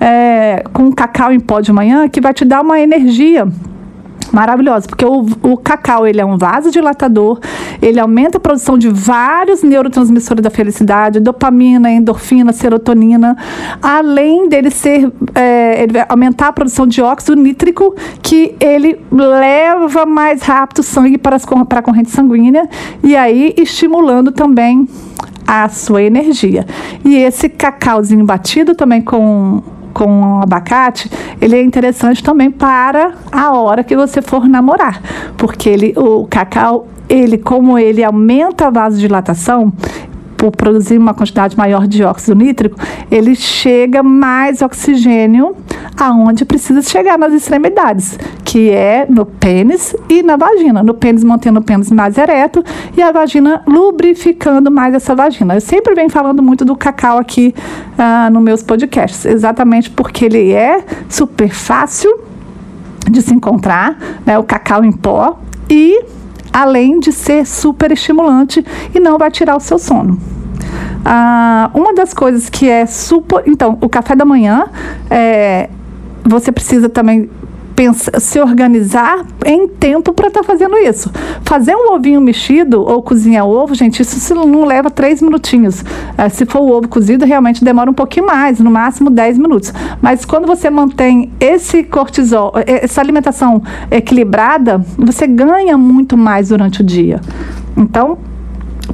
é, 0.00 0.64
com 0.72 0.90
cacau 0.90 1.30
em 1.30 1.38
pó 1.38 1.60
de 1.60 1.70
manhã, 1.74 2.08
que 2.08 2.22
vai 2.22 2.32
te 2.32 2.42
dar 2.42 2.62
uma 2.62 2.80
energia 2.80 3.46
maravilhosa, 4.32 4.86
porque 4.86 5.04
o, 5.04 5.26
o 5.42 5.56
cacau 5.56 6.06
ele 6.06 6.20
é 6.20 6.24
um 6.24 6.36
vasodilatador, 6.36 7.40
ele 7.80 7.98
aumenta 7.98 8.38
a 8.38 8.40
produção 8.40 8.78
de 8.78 8.88
vários 8.88 9.62
neurotransmissores 9.62 10.42
da 10.42 10.50
felicidade, 10.50 11.20
dopamina, 11.20 11.90
endorfina, 11.90 12.52
serotonina, 12.52 13.36
além 13.82 14.48
dele 14.48 14.70
ser, 14.70 15.10
é, 15.34 15.82
ele 15.82 16.04
aumentar 16.08 16.48
a 16.48 16.52
produção 16.52 16.86
de 16.86 17.02
óxido 17.02 17.40
nítrico, 17.40 17.94
que 18.22 18.54
ele 18.60 19.00
leva 19.10 20.06
mais 20.06 20.42
rápido 20.42 20.80
o 20.80 20.82
sangue 20.82 21.18
para, 21.18 21.36
as, 21.36 21.44
para 21.44 21.80
a 21.80 21.82
corrente 21.82 22.10
sanguínea, 22.10 22.68
e 23.02 23.16
aí 23.16 23.54
estimulando 23.56 24.32
também 24.32 24.88
a 25.46 25.68
sua 25.68 26.02
energia. 26.02 26.64
E 27.04 27.16
esse 27.16 27.48
cacauzinho 27.48 28.24
batido 28.24 28.74
também 28.74 29.02
com 29.02 29.62
com 29.92 30.40
abacate, 30.42 31.10
ele 31.40 31.56
é 31.56 31.62
interessante 31.62 32.22
também 32.22 32.50
para 32.50 33.14
a 33.30 33.52
hora 33.52 33.84
que 33.84 33.96
você 33.96 34.22
for 34.22 34.48
namorar, 34.48 35.00
porque 35.36 35.68
ele, 35.68 35.94
o 35.96 36.26
cacau, 36.26 36.86
ele 37.08 37.38
como 37.38 37.78
ele 37.78 38.04
aumenta 38.04 38.68
a 38.68 38.70
vasodilatação, 38.70 39.72
por 40.40 40.52
produzir 40.52 40.96
uma 40.96 41.12
quantidade 41.12 41.54
maior 41.54 41.86
de 41.86 42.02
óxido 42.02 42.34
nítrico, 42.34 42.78
ele 43.10 43.34
chega 43.34 44.02
mais 44.02 44.62
oxigênio 44.62 45.54
aonde 45.98 46.46
precisa 46.46 46.80
chegar 46.80 47.18
nas 47.18 47.34
extremidades, 47.34 48.18
que 48.42 48.70
é 48.70 49.04
no 49.06 49.26
pênis 49.26 49.94
e 50.08 50.22
na 50.22 50.38
vagina. 50.38 50.82
No 50.82 50.94
pênis 50.94 51.22
mantendo 51.22 51.60
o 51.60 51.62
pênis 51.62 51.90
mais 51.90 52.16
ereto 52.16 52.64
e 52.96 53.02
a 53.02 53.12
vagina 53.12 53.62
lubrificando 53.66 54.70
mais 54.70 54.94
essa 54.94 55.14
vagina. 55.14 55.56
Eu 55.56 55.60
sempre 55.60 55.94
venho 55.94 56.08
falando 56.08 56.42
muito 56.42 56.64
do 56.64 56.74
cacau 56.74 57.18
aqui 57.18 57.54
uh, 57.98 58.32
nos 58.32 58.42
meus 58.42 58.62
podcasts, 58.62 59.26
exatamente 59.26 59.90
porque 59.90 60.24
ele 60.24 60.52
é 60.52 60.82
super 61.06 61.50
fácil 61.50 62.18
de 63.10 63.20
se 63.20 63.34
encontrar, 63.34 63.98
né, 64.24 64.38
o 64.38 64.42
cacau 64.42 64.82
em 64.82 64.92
pó 64.92 65.38
e 65.68 66.02
além 66.52 67.00
de 67.00 67.12
ser 67.12 67.46
super 67.46 67.92
estimulante 67.92 68.64
e 68.94 69.00
não 69.00 69.18
vai 69.18 69.30
tirar 69.30 69.56
o 69.56 69.60
seu 69.60 69.78
sono. 69.78 70.18
Ah, 71.04 71.70
uma 71.74 71.94
das 71.94 72.12
coisas 72.12 72.50
que 72.50 72.68
é 72.68 72.86
super. 72.86 73.42
Então, 73.46 73.78
o 73.80 73.88
café 73.88 74.14
da 74.14 74.24
manhã, 74.24 74.66
é, 75.08 75.68
você 76.24 76.52
precisa 76.52 76.88
também 76.88 77.30
pensar, 77.80 78.20
se 78.20 78.38
organizar 78.38 79.24
em 79.42 79.66
tempo 79.66 80.12
para 80.12 80.28
estar 80.28 80.40
tá 80.40 80.46
fazendo 80.46 80.76
isso. 80.76 81.10
Fazer 81.42 81.74
um 81.74 81.94
ovinho 81.94 82.20
mexido 82.20 82.82
ou 82.82 83.02
cozinhar 83.02 83.46
ovo, 83.46 83.74
gente, 83.74 84.02
isso 84.02 84.34
não 84.34 84.66
leva 84.66 84.90
três 84.90 85.22
minutinhos. 85.22 85.82
É, 86.18 86.28
se 86.28 86.44
for 86.44 86.60
o 86.60 86.68
ovo 86.68 86.88
cozido, 86.88 87.24
realmente 87.24 87.64
demora 87.64 87.90
um 87.90 87.94
pouquinho 87.94 88.26
mais, 88.26 88.60
no 88.60 88.70
máximo 88.70 89.08
10 89.08 89.38
minutos. 89.38 89.72
Mas 90.02 90.26
quando 90.26 90.46
você 90.46 90.68
mantém 90.68 91.32
esse 91.40 91.82
cortisol, 91.82 92.52
essa 92.66 93.00
alimentação 93.00 93.62
equilibrada, 93.90 94.84
você 94.98 95.26
ganha 95.26 95.78
muito 95.78 96.18
mais 96.18 96.50
durante 96.50 96.82
o 96.82 96.84
dia. 96.84 97.18
Então, 97.74 98.18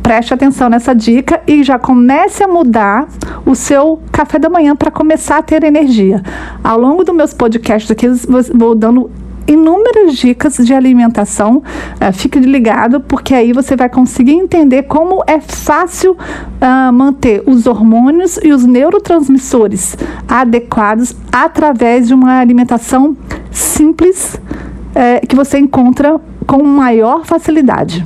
preste 0.02 0.32
atenção 0.32 0.68
nessa 0.68 0.94
dica 0.94 1.40
e 1.46 1.62
já 1.62 1.78
comece 1.78 2.42
a 2.42 2.48
mudar 2.48 3.08
o 3.44 3.54
seu 3.54 4.00
café 4.12 4.38
da 4.38 4.48
manhã 4.48 4.74
para 4.74 4.90
começar 4.90 5.38
a 5.38 5.42
ter 5.42 5.62
energia. 5.64 6.22
Ao 6.62 6.78
longo 6.78 7.04
dos 7.04 7.14
meus 7.14 7.32
podcasts 7.32 7.90
aqui, 7.90 8.06
vou 8.54 8.74
dando 8.74 9.10
inúmeras 9.46 10.16
dicas 10.16 10.56
de 10.56 10.74
alimentação. 10.74 11.56
Uh, 11.56 12.12
fique 12.12 12.38
ligado, 12.38 13.00
porque 13.00 13.34
aí 13.34 13.52
você 13.52 13.76
vai 13.76 13.88
conseguir 13.88 14.32
entender 14.32 14.84
como 14.84 15.22
é 15.26 15.40
fácil 15.40 16.12
uh, 16.12 16.92
manter 16.92 17.42
os 17.46 17.66
hormônios 17.66 18.38
e 18.42 18.52
os 18.52 18.64
neurotransmissores 18.64 19.96
adequados 20.28 21.14
através 21.30 22.08
de 22.08 22.14
uma 22.14 22.38
alimentação 22.40 23.16
simples 23.50 24.34
uh, 24.34 25.26
que 25.26 25.36
você 25.36 25.58
encontra 25.58 26.20
com 26.46 26.62
maior 26.62 27.24
facilidade. 27.24 28.04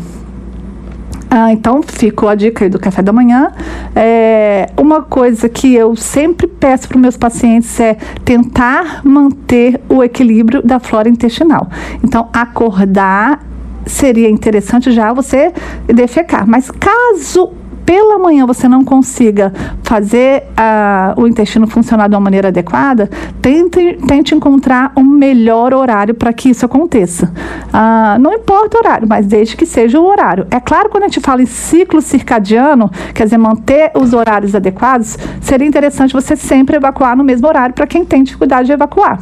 Ah, 1.32 1.52
então, 1.52 1.80
ficou 1.80 2.28
a 2.28 2.34
dica 2.34 2.64
aí 2.64 2.68
do 2.68 2.78
café 2.80 3.02
da 3.02 3.12
manhã. 3.12 3.52
É, 3.94 4.68
uma 4.76 5.00
coisa 5.02 5.48
que 5.48 5.72
eu 5.74 5.94
sempre 5.94 6.48
peço 6.48 6.88
para 6.88 6.96
os 6.96 7.00
meus 7.00 7.16
pacientes 7.16 7.78
é 7.78 7.96
tentar 8.24 9.02
manter 9.04 9.80
o 9.88 10.02
equilíbrio 10.02 10.60
da 10.60 10.80
flora 10.80 11.08
intestinal. 11.08 11.68
Então, 12.02 12.28
acordar 12.32 13.40
seria 13.86 14.28
interessante 14.28 14.90
já 14.90 15.12
você 15.12 15.52
defecar. 15.86 16.48
Mas 16.48 16.68
caso 16.68 17.52
pela 17.90 18.20
manhã 18.20 18.46
você 18.46 18.68
não 18.68 18.84
consiga 18.84 19.52
fazer 19.82 20.44
uh, 20.50 21.20
o 21.20 21.26
intestino 21.26 21.66
funcionar 21.66 22.08
de 22.08 22.14
uma 22.14 22.20
maneira 22.20 22.46
adequada, 22.46 23.10
tente, 23.42 23.98
tente 24.06 24.32
encontrar 24.32 24.92
um 24.96 25.02
melhor 25.02 25.74
horário 25.74 26.14
para 26.14 26.32
que 26.32 26.50
isso 26.50 26.64
aconteça. 26.64 27.26
Uh, 27.26 28.16
não 28.20 28.32
importa 28.32 28.76
o 28.76 28.80
horário, 28.80 29.08
mas 29.08 29.26
desde 29.26 29.56
que 29.56 29.66
seja 29.66 29.98
o 29.98 30.06
horário. 30.06 30.46
É 30.52 30.60
claro, 30.60 30.88
quando 30.88 31.02
a 31.02 31.08
gente 31.08 31.18
fala 31.18 31.42
em 31.42 31.46
ciclo 31.46 32.00
circadiano, 32.00 32.88
quer 33.12 33.24
dizer, 33.24 33.38
manter 33.38 33.90
os 33.96 34.12
horários 34.12 34.54
adequados, 34.54 35.18
seria 35.40 35.66
interessante 35.66 36.12
você 36.12 36.36
sempre 36.36 36.76
evacuar 36.76 37.16
no 37.16 37.24
mesmo 37.24 37.48
horário 37.48 37.74
para 37.74 37.88
quem 37.88 38.04
tem 38.04 38.22
dificuldade 38.22 38.66
de 38.66 38.72
evacuar. 38.72 39.18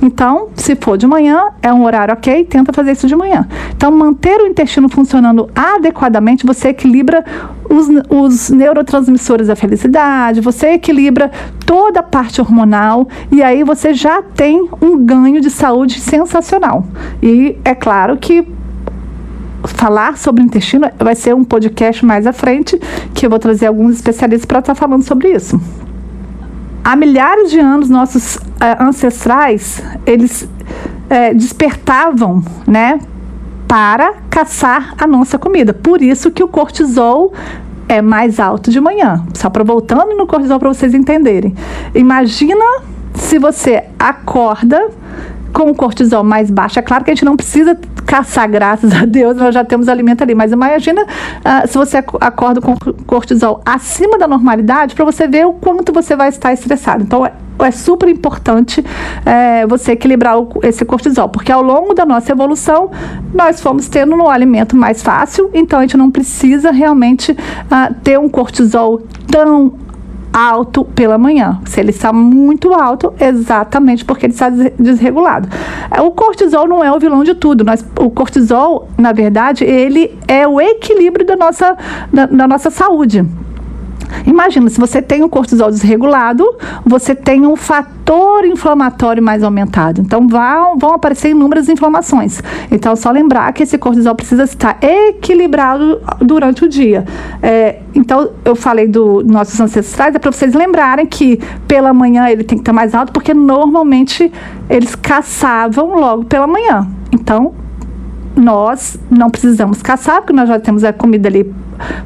Então, 0.00 0.48
se 0.54 0.76
for 0.76 0.96
de 0.96 1.08
manhã, 1.08 1.46
é 1.60 1.72
um 1.72 1.84
horário 1.84 2.14
ok, 2.14 2.44
tenta 2.44 2.72
fazer 2.72 2.92
isso 2.92 3.08
de 3.08 3.16
manhã. 3.16 3.48
Então, 3.76 3.90
manter 3.90 4.40
o 4.40 4.46
intestino 4.46 4.88
funcionando 4.88 5.50
adequadamente, 5.56 6.46
você 6.46 6.68
equilibra 6.68 7.24
os, 7.72 7.88
os 8.12 8.50
neurotransmissores 8.50 9.46
da 9.46 9.56
felicidade, 9.56 10.42
você 10.42 10.72
equilibra 10.74 11.30
toda 11.64 12.00
a 12.00 12.02
parte 12.02 12.42
hormonal 12.42 13.08
e 13.30 13.42
aí 13.42 13.64
você 13.64 13.94
já 13.94 14.20
tem 14.20 14.68
um 14.82 14.98
ganho 14.98 15.40
de 15.40 15.50
saúde 15.50 15.98
sensacional. 15.98 16.84
E 17.22 17.56
é 17.64 17.74
claro 17.74 18.18
que 18.18 18.46
falar 19.64 20.18
sobre 20.18 20.42
o 20.42 20.44
intestino 20.44 20.90
vai 20.98 21.14
ser 21.14 21.34
um 21.34 21.42
podcast 21.42 22.04
mais 22.04 22.26
à 22.26 22.34
frente, 22.34 22.78
que 23.14 23.24
eu 23.24 23.30
vou 23.30 23.38
trazer 23.38 23.66
alguns 23.66 23.94
especialistas 23.94 24.44
para 24.44 24.58
estar 24.58 24.74
falando 24.74 25.04
sobre 25.04 25.30
isso. 25.34 25.58
Há 26.84 26.94
milhares 26.94 27.50
de 27.50 27.60
anos, 27.60 27.88
nossos 27.88 28.36
uh, 28.36 28.40
ancestrais, 28.80 29.82
eles 30.04 30.42
uh, 30.42 31.34
despertavam, 31.34 32.44
né, 32.66 32.98
para 33.72 34.16
caçar 34.28 34.94
a 34.98 35.06
nossa 35.06 35.38
comida. 35.38 35.72
Por 35.72 36.02
isso 36.02 36.30
que 36.30 36.44
o 36.44 36.48
cortisol 36.48 37.32
é 37.94 38.02
mais 38.02 38.40
alto 38.40 38.70
de 38.70 38.80
manhã. 38.80 39.24
Só 39.34 39.50
para 39.50 39.64
voltando 39.64 40.14
no 40.16 40.26
cortisol 40.26 40.58
para 40.58 40.68
vocês 40.68 40.94
entenderem. 40.94 41.54
Imagina 41.94 42.64
se 43.14 43.38
você 43.38 43.84
acorda 43.98 44.90
com 45.52 45.70
o 45.70 45.74
cortisol 45.74 46.24
mais 46.24 46.50
baixo. 46.50 46.78
É 46.78 46.82
claro 46.82 47.04
que 47.04 47.10
a 47.10 47.14
gente 47.14 47.24
não 47.24 47.36
precisa 47.36 47.78
caçar, 48.06 48.48
graças 48.48 48.92
a 48.94 49.04
Deus, 49.04 49.36
nós 49.36 49.54
já 49.54 49.64
temos 49.64 49.88
alimento 49.88 50.22
ali. 50.22 50.34
Mas 50.34 50.52
imagina 50.52 51.02
uh, 51.02 51.68
se 51.68 51.76
você 51.76 51.98
acorda 51.98 52.60
com 52.60 52.74
cortisol 53.06 53.60
acima 53.64 54.18
da 54.18 54.26
normalidade 54.26 54.94
para 54.94 55.04
você 55.04 55.28
ver 55.28 55.46
o 55.46 55.52
quanto 55.52 55.92
você 55.92 56.16
vai 56.16 56.28
estar 56.28 56.52
estressado. 56.52 57.02
Então, 57.02 57.28
é, 57.64 57.70
super 57.70 58.08
importante 58.08 58.84
é, 59.24 59.66
você 59.66 59.92
equilibrar 59.92 60.38
o, 60.38 60.48
esse 60.62 60.84
cortisol, 60.84 61.28
porque 61.28 61.52
ao 61.52 61.62
longo 61.62 61.94
da 61.94 62.04
nossa 62.04 62.32
evolução 62.32 62.90
nós 63.32 63.60
fomos 63.60 63.88
tendo 63.88 64.14
um 64.14 64.28
alimento 64.28 64.76
mais 64.76 65.02
fácil, 65.02 65.50
então 65.54 65.78
a 65.78 65.82
gente 65.82 65.96
não 65.96 66.10
precisa 66.10 66.70
realmente 66.70 67.32
uh, 67.32 67.94
ter 68.02 68.18
um 68.18 68.28
cortisol 68.28 69.02
tão 69.30 69.74
alto 70.32 70.84
pela 70.84 71.18
manhã. 71.18 71.60
Se 71.66 71.78
ele 71.78 71.90
está 71.90 72.12
muito 72.12 72.72
alto, 72.72 73.12
exatamente 73.20 74.04
porque 74.04 74.26
ele 74.26 74.32
está 74.32 74.48
desregulado. 74.48 75.48
É, 75.90 76.00
o 76.00 76.10
cortisol 76.10 76.66
não 76.66 76.82
é 76.82 76.90
o 76.90 76.98
vilão 76.98 77.22
de 77.22 77.34
tudo. 77.34 77.62
Nós, 77.62 77.84
o 77.98 78.10
cortisol, 78.10 78.88
na 78.96 79.12
verdade, 79.12 79.64
ele 79.64 80.18
é 80.26 80.48
o 80.48 80.60
equilíbrio 80.60 81.26
da 81.26 81.36
nossa, 81.36 81.76
da, 82.12 82.26
da 82.26 82.48
nossa 82.48 82.70
saúde. 82.70 83.24
Imagina, 84.26 84.68
se 84.68 84.78
você 84.78 85.00
tem 85.00 85.22
um 85.22 85.28
cortisol 85.28 85.70
desregulado, 85.70 86.44
você 86.84 87.14
tem 87.14 87.46
um 87.46 87.56
fator 87.56 88.44
inflamatório 88.44 89.22
mais 89.22 89.42
aumentado. 89.42 90.00
Então, 90.00 90.26
vão, 90.26 90.78
vão 90.78 90.94
aparecer 90.94 91.30
inúmeras 91.30 91.68
inflamações. 91.68 92.42
Então, 92.70 92.94
só 92.96 93.10
lembrar 93.10 93.52
que 93.52 93.62
esse 93.62 93.78
cortisol 93.78 94.14
precisa 94.14 94.44
estar 94.44 94.78
equilibrado 94.82 96.00
durante 96.20 96.64
o 96.64 96.68
dia. 96.68 97.04
É, 97.42 97.80
então, 97.94 98.30
eu 98.44 98.54
falei 98.54 98.86
dos 98.86 99.24
nossos 99.24 99.58
ancestrais, 99.60 100.14
é 100.14 100.18
para 100.18 100.32
vocês 100.32 100.54
lembrarem 100.54 101.06
que 101.06 101.38
pela 101.66 101.92
manhã 101.92 102.28
ele 102.28 102.44
tem 102.44 102.58
que 102.58 102.62
estar 102.62 102.72
mais 102.72 102.94
alto, 102.94 103.12
porque 103.12 103.34
normalmente 103.34 104.32
eles 104.68 104.94
caçavam 104.94 105.98
logo 105.98 106.24
pela 106.24 106.46
manhã. 106.46 106.86
Então, 107.12 107.54
nós 108.36 108.98
não 109.10 109.30
precisamos 109.30 109.82
caçar, 109.82 110.22
porque 110.22 110.32
nós 110.32 110.48
já 110.48 110.58
temos 110.58 110.84
a 110.84 110.92
comida 110.92 111.28
ali 111.28 111.52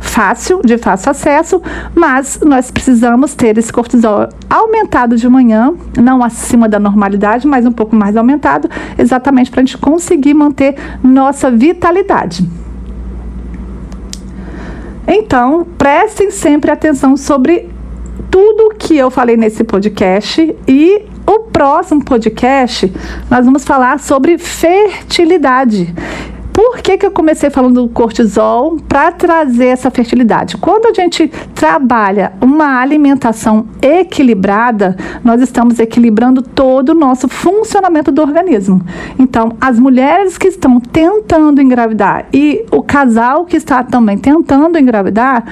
fácil, 0.00 0.60
de 0.64 0.78
fácil 0.78 1.10
acesso, 1.10 1.62
mas 1.94 2.40
nós 2.44 2.70
precisamos 2.70 3.34
ter 3.34 3.58
esse 3.58 3.72
cortisol 3.72 4.28
aumentado 4.48 5.16
de 5.16 5.28
manhã, 5.28 5.74
não 5.96 6.22
acima 6.22 6.68
da 6.68 6.78
normalidade, 6.78 7.46
mas 7.46 7.66
um 7.66 7.72
pouco 7.72 7.94
mais 7.94 8.16
aumentado, 8.16 8.68
exatamente 8.98 9.50
para 9.50 9.60
a 9.60 9.64
gente 9.64 9.78
conseguir 9.78 10.34
manter 10.34 10.76
nossa 11.02 11.50
vitalidade. 11.50 12.48
Então, 15.06 15.66
prestem 15.78 16.30
sempre 16.30 16.70
atenção 16.70 17.16
sobre 17.16 17.70
tudo 18.30 18.74
que 18.76 18.96
eu 18.96 19.10
falei 19.10 19.36
nesse 19.36 19.62
podcast 19.62 20.54
e 20.66 21.06
o 21.26 21.40
próximo 21.40 22.04
podcast 22.04 22.92
nós 23.30 23.44
vamos 23.44 23.64
falar 23.64 23.98
sobre 24.00 24.36
fertilidade. 24.36 25.94
Por 26.56 26.78
que, 26.78 26.96
que 26.96 27.04
eu 27.04 27.10
comecei 27.10 27.50
falando 27.50 27.82
do 27.82 27.88
cortisol 27.90 28.78
para 28.88 29.12
trazer 29.12 29.66
essa 29.66 29.90
fertilidade? 29.90 30.56
Quando 30.56 30.86
a 30.86 30.94
gente 30.94 31.28
trabalha 31.54 32.32
uma 32.40 32.80
alimentação 32.80 33.66
equilibrada, 33.82 34.96
nós 35.22 35.42
estamos 35.42 35.78
equilibrando 35.78 36.40
todo 36.40 36.92
o 36.92 36.94
nosso 36.94 37.28
funcionamento 37.28 38.10
do 38.10 38.22
organismo. 38.22 38.80
Então, 39.18 39.52
as 39.60 39.78
mulheres 39.78 40.38
que 40.38 40.48
estão 40.48 40.80
tentando 40.80 41.60
engravidar 41.60 42.24
e 42.32 42.64
o 42.70 42.82
casal 42.82 43.44
que 43.44 43.58
está 43.58 43.84
também 43.84 44.16
tentando 44.16 44.78
engravidar, 44.78 45.44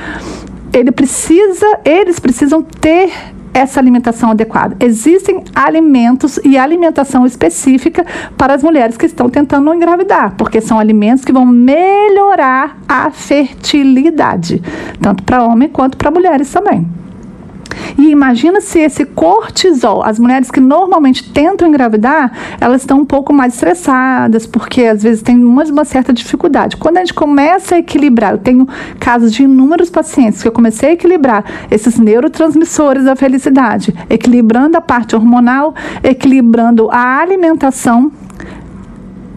ele 0.72 0.90
precisa, 0.90 1.80
eles 1.84 2.18
precisam 2.18 2.62
ter 2.62 3.12
essa 3.54 3.78
alimentação 3.80 4.32
adequada. 4.32 4.76
Existem 4.80 5.44
alimentos 5.54 6.38
e 6.44 6.58
alimentação 6.58 7.24
específica 7.24 8.04
para 8.36 8.54
as 8.54 8.62
mulheres 8.62 8.96
que 8.96 9.06
estão 9.06 9.30
tentando 9.30 9.72
engravidar, 9.72 10.34
porque 10.36 10.60
são 10.60 10.78
alimentos 10.78 11.24
que 11.24 11.32
vão 11.32 11.46
melhorar 11.46 12.76
a 12.88 13.10
fertilidade, 13.10 14.60
tanto 15.00 15.22
para 15.22 15.44
homem 15.44 15.68
quanto 15.68 15.96
para 15.96 16.10
mulheres 16.10 16.50
também. 16.50 17.03
E 17.98 18.10
imagina 18.10 18.60
se 18.60 18.78
esse 18.78 19.04
cortisol, 19.04 20.02
as 20.02 20.18
mulheres 20.18 20.50
que 20.50 20.60
normalmente 20.60 21.30
tentam 21.32 21.68
engravidar, 21.68 22.32
elas 22.60 22.82
estão 22.82 23.00
um 23.00 23.04
pouco 23.04 23.32
mais 23.32 23.54
estressadas, 23.54 24.46
porque 24.46 24.82
às 24.82 25.02
vezes 25.02 25.22
tem 25.22 25.42
uma, 25.44 25.64
uma 25.64 25.84
certa 25.84 26.12
dificuldade. 26.12 26.76
Quando 26.76 26.98
a 26.98 27.00
gente 27.00 27.14
começa 27.14 27.76
a 27.76 27.78
equilibrar, 27.78 28.32
eu 28.32 28.38
tenho 28.38 28.68
casos 28.98 29.32
de 29.32 29.44
inúmeros 29.44 29.90
pacientes 29.90 30.42
que 30.42 30.48
eu 30.48 30.52
comecei 30.52 30.90
a 30.90 30.92
equilibrar 30.92 31.44
esses 31.70 31.98
neurotransmissores 31.98 33.04
da 33.04 33.16
felicidade, 33.16 33.94
equilibrando 34.08 34.76
a 34.76 34.80
parte 34.80 35.14
hormonal, 35.14 35.74
equilibrando 36.02 36.88
a 36.90 37.18
alimentação 37.18 38.12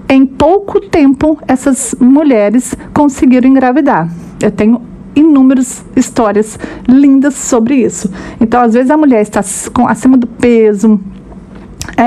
em 0.10 0.26
pouco 0.26 0.80
tempo 0.80 1.38
essas 1.48 1.96
mulheres 2.00 2.76
conseguiram 2.94 3.50
engravidar. 3.50 4.10
Eu 4.42 4.52
tenho 4.52 4.82
inúmeras 5.18 5.84
histórias 5.96 6.60
lindas 6.88 7.36
sobre 7.36 7.76
isso. 7.76 8.10
Então, 8.40 8.62
às 8.62 8.74
vezes 8.74 8.92
a 8.92 8.98
mulher 8.98 9.22
está 9.22 9.42
com, 9.74 9.88
acima 9.88 10.18
do 10.18 10.28
peso, 10.28 11.00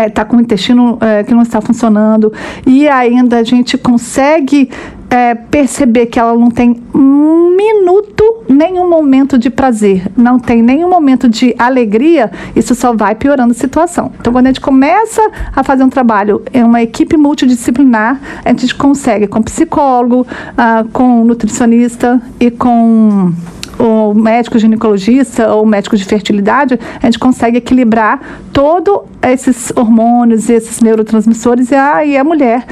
está 0.07 0.23
é, 0.23 0.25
com 0.25 0.37
o 0.37 0.41
intestino 0.41 0.99
é, 1.01 1.25
que 1.25 1.35
não 1.35 1.43
está 1.43 1.61
funcionando 1.61 2.33
e 2.67 2.89
ainda 2.89 3.39
a 3.39 3.43
gente 3.43 3.77
consegue 3.77 4.71
é, 5.11 5.35
perceber 5.35 6.07
que 6.07 6.19
ela 6.19 6.35
não 6.35 6.51
tem 6.51 6.81
um 6.95 7.57
minuto, 7.57 8.45
nenhum 8.49 8.89
momento 8.89 9.37
de 9.37 9.51
prazer, 9.51 10.07
não 10.17 10.39
tem 10.39 10.63
nenhum 10.63 10.89
momento 10.89 11.29
de 11.29 11.55
alegria, 11.59 12.31
isso 12.55 12.75
só 12.75 12.95
vai 12.95 13.17
piorando 13.17 13.51
a 13.51 13.55
situação. 13.55 14.13
Então, 14.21 14.33
quando 14.33 14.47
a 14.47 14.49
gente 14.51 14.61
começa 14.61 15.21
a 15.55 15.65
fazer 15.65 15.83
um 15.83 15.91
trabalho 15.91 16.43
em 16.55 16.63
uma 16.63 16.81
equipe 16.81 17.17
multidisciplinar, 17.17 18.21
a 18.45 18.49
gente 18.51 18.75
consegue 18.75 19.27
com 19.27 19.43
psicólogo, 19.43 20.27
ah, 20.57 20.85
com 20.93 21.25
nutricionista 21.25 22.23
e 22.39 22.51
com 22.51 23.33
o 23.79 24.13
médico 24.15 24.59
ginecologista 24.59 25.53
ou 25.55 25.65
médico 25.65 25.97
de 25.97 26.05
fertilidade, 26.05 26.79
a 27.03 27.07
gente 27.07 27.19
consegue 27.19 27.57
equilibrar 27.57 28.21
todos 28.53 29.01
esses 29.23 29.73
hormônios 29.75 30.51
esses 30.51 30.81
neurotransmissores 30.81 31.71
e 31.71 31.75
a, 31.75 32.05
e 32.05 32.17
a 32.17 32.23
mulher 32.23 32.67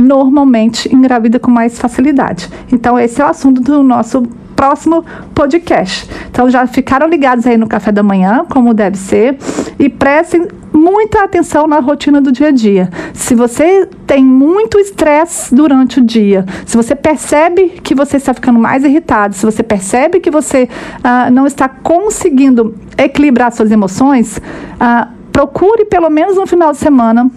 normalmente 0.00 0.94
engravida 0.94 1.38
com 1.38 1.50
mais 1.50 1.78
facilidade. 1.78 2.48
Então, 2.72 2.98
esse 2.98 3.20
é 3.20 3.24
o 3.24 3.28
assunto 3.28 3.60
do 3.60 3.82
nosso 3.82 4.22
próximo 4.60 5.02
podcast. 5.34 6.06
Então 6.30 6.50
já 6.50 6.66
ficaram 6.66 7.08
ligados 7.08 7.46
aí 7.46 7.56
no 7.56 7.66
café 7.66 7.90
da 7.90 8.02
manhã, 8.02 8.44
como 8.46 8.74
deve 8.74 8.98
ser, 8.98 9.38
e 9.78 9.88
prestem 9.88 10.48
muita 10.70 11.24
atenção 11.24 11.66
na 11.66 11.80
rotina 11.80 12.20
do 12.20 12.30
dia 12.30 12.48
a 12.48 12.50
dia. 12.50 12.90
Se 13.14 13.34
você 13.34 13.88
tem 14.06 14.22
muito 14.22 14.78
estresse 14.78 15.54
durante 15.54 15.98
o 15.98 16.04
dia, 16.04 16.44
se 16.66 16.76
você 16.76 16.94
percebe 16.94 17.80
que 17.82 17.94
você 17.94 18.18
está 18.18 18.34
ficando 18.34 18.58
mais 18.58 18.84
irritado, 18.84 19.34
se 19.34 19.46
você 19.46 19.62
percebe 19.62 20.20
que 20.20 20.30
você 20.30 20.68
ah, 21.02 21.30
não 21.30 21.46
está 21.46 21.66
conseguindo 21.66 22.74
equilibrar 22.98 23.52
suas 23.52 23.70
emoções, 23.70 24.42
ah, 24.78 25.08
procure 25.32 25.86
pelo 25.86 26.10
menos 26.10 26.36
no 26.36 26.46
final 26.46 26.72
de 26.72 26.78
semana 26.78 27.30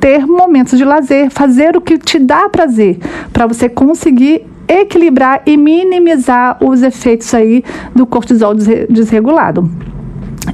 ter 0.00 0.26
momentos 0.26 0.78
de 0.78 0.84
lazer, 0.84 1.30
fazer 1.30 1.76
o 1.76 1.80
que 1.80 1.98
te 1.98 2.18
dá 2.18 2.48
prazer, 2.48 2.98
para 3.32 3.46
você 3.46 3.68
conseguir 3.68 4.46
equilibrar 4.66 5.42
e 5.46 5.56
minimizar 5.56 6.56
os 6.62 6.82
efeitos 6.82 7.32
aí 7.34 7.62
do 7.94 8.06
cortisol 8.06 8.54
desregulado. 8.54 9.70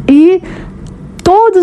E 0.08 0.42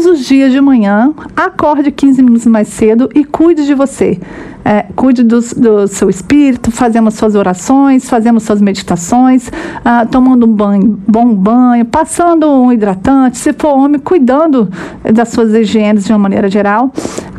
os 0.08 0.26
dias 0.26 0.52
de 0.52 0.60
manhã, 0.60 1.13
acorde 1.36 1.91
15 1.91 2.24
minutos 2.24 2.48
mais 2.48 2.67
cedo 2.70 3.10
e 3.13 3.24
cuide 3.24 3.65
de 3.65 3.74
você. 3.74 4.20
É, 4.65 4.86
cuide 4.96 5.24
do, 5.24 5.39
do, 5.39 5.88
seu 5.88 6.10
espírito, 6.10 6.72
fazendo 6.72 7.10
suas 7.12 7.36
orações, 7.36 8.10
fazendo 8.10 8.39
suas 8.39 8.60
meditações, 8.60 9.50
ah, 9.86 10.06
tomando 10.06 10.46
um 10.46 10.52
banho, 10.52 11.00
bom 11.08 11.34
banho, 11.34 11.86
passando 11.86 12.50
um 12.50 12.74
hidratante, 12.74 13.38
se 13.38 13.54
for 13.54 13.78
homem, 13.78 14.00
cuidando 14.00 14.70
das 15.13 15.30
suas 15.30 15.54
higienes 15.54 16.04
de 16.04 16.12
uma 16.12 16.20
maneira 16.20 16.50
geral, 16.50 16.91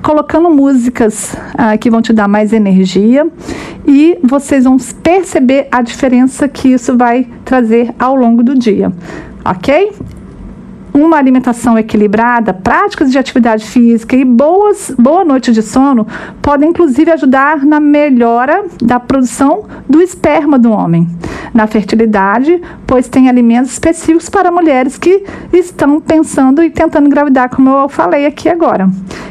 colocando 0.02 0.48
músicas 0.48 1.36
ah, 1.54 1.76
que 1.76 1.90
vão 1.90 2.00
te 2.00 2.14
dar 2.14 2.28
mais 2.28 2.54
energia 2.54 3.26
e 3.86 4.18
vocês 4.22 4.64
vão 4.64 4.78
perceber 5.02 5.68
a 5.70 5.82
diferença 5.82 6.48
que 6.48 6.68
isso 6.68 6.96
vai 6.96 7.26
trazer 7.44 7.94
ao 7.98 8.14
longo 8.14 8.42
do 8.42 8.54
dia, 8.54 8.90
ok? 9.44 9.92
Uma 10.92 11.16
alimentação 11.16 11.78
equilibrada, 11.78 12.52
práticas 12.52 13.10
de 13.10 13.18
atividade 13.18 13.64
física 13.64 14.16
e 14.16 14.24
boas, 14.24 14.92
boa 14.98 15.24
noite 15.24 15.52
de 15.52 15.62
sono 15.62 16.06
podem 16.42 16.70
inclusive 16.70 17.10
ajudar 17.10 17.64
na 17.64 17.80
melhora 17.80 18.64
da 18.82 18.98
produção 18.98 19.64
do 19.88 20.00
esperma 20.00 20.58
do 20.58 20.70
homem, 20.70 21.08
na 21.52 21.66
fertilidade, 21.66 22.60
pois 22.86 23.08
tem 23.08 23.28
alimentos 23.28 23.72
específicos 23.72 24.28
para 24.28 24.50
mulheres 24.50 24.98
que 24.98 25.24
estão 25.52 26.00
pensando 26.00 26.62
e 26.62 26.70
tentando 26.70 27.06
engravidar, 27.06 27.48
como 27.48 27.70
eu 27.70 27.88
falei 27.88 28.26
aqui 28.26 28.48
agora. 28.48 28.88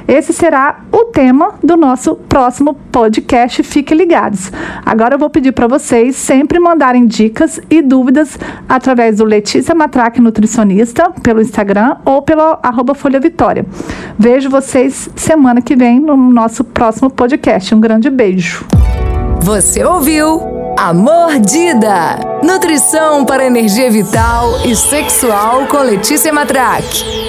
Esse 0.08 0.32
será 0.32 0.82
o 0.92 1.06
tema 1.06 1.56
do 1.62 1.76
nosso 1.76 2.16
próximo 2.16 2.74
podcast. 2.92 3.62
Fiquem 3.62 3.98
ligados. 3.98 4.52
Agora 4.86 5.16
eu 5.16 5.20
vou 5.20 5.30
pedir 5.30 5.52
para 5.52 5.68
vocês 5.68 6.16
sempre 6.16 6.60
mandarem 6.60 7.06
dicas 7.06 7.60
e 7.70 7.82
dúvidas 7.82 8.40
através 8.70 9.18
do 9.18 9.26
Letícia 9.26 9.76
Matraque 9.76 10.22
Nutricionista 10.22 11.12
pelo 11.22 11.42
Instagram 11.42 11.98
ou 12.06 12.22
pelo 12.22 12.58
arroba 12.64 12.96
Folha 12.96 13.20
Vitória. 13.20 13.66
Vejo 14.18 14.50
vocês 14.50 15.10
semana 15.16 15.62
que 15.62 15.76
vem 15.76 16.00
no 16.00 16.16
nosso 16.16 16.64
próximo 16.64 17.10
podcast. 17.10 17.76
Um 17.76 17.82
grande 17.82 18.10
beijo. 18.10 18.66
Você 19.42 19.84
ouviu 19.84 20.76
A 20.78 20.94
Mordida. 20.94 22.20
Nutrição 22.44 23.26
para 23.26 23.46
energia 23.46 23.90
vital 23.90 24.60
e 24.66 24.76
sexual 24.76 25.68
com 25.68 25.78
Letícia 25.78 26.32
Matraque. 26.34 27.27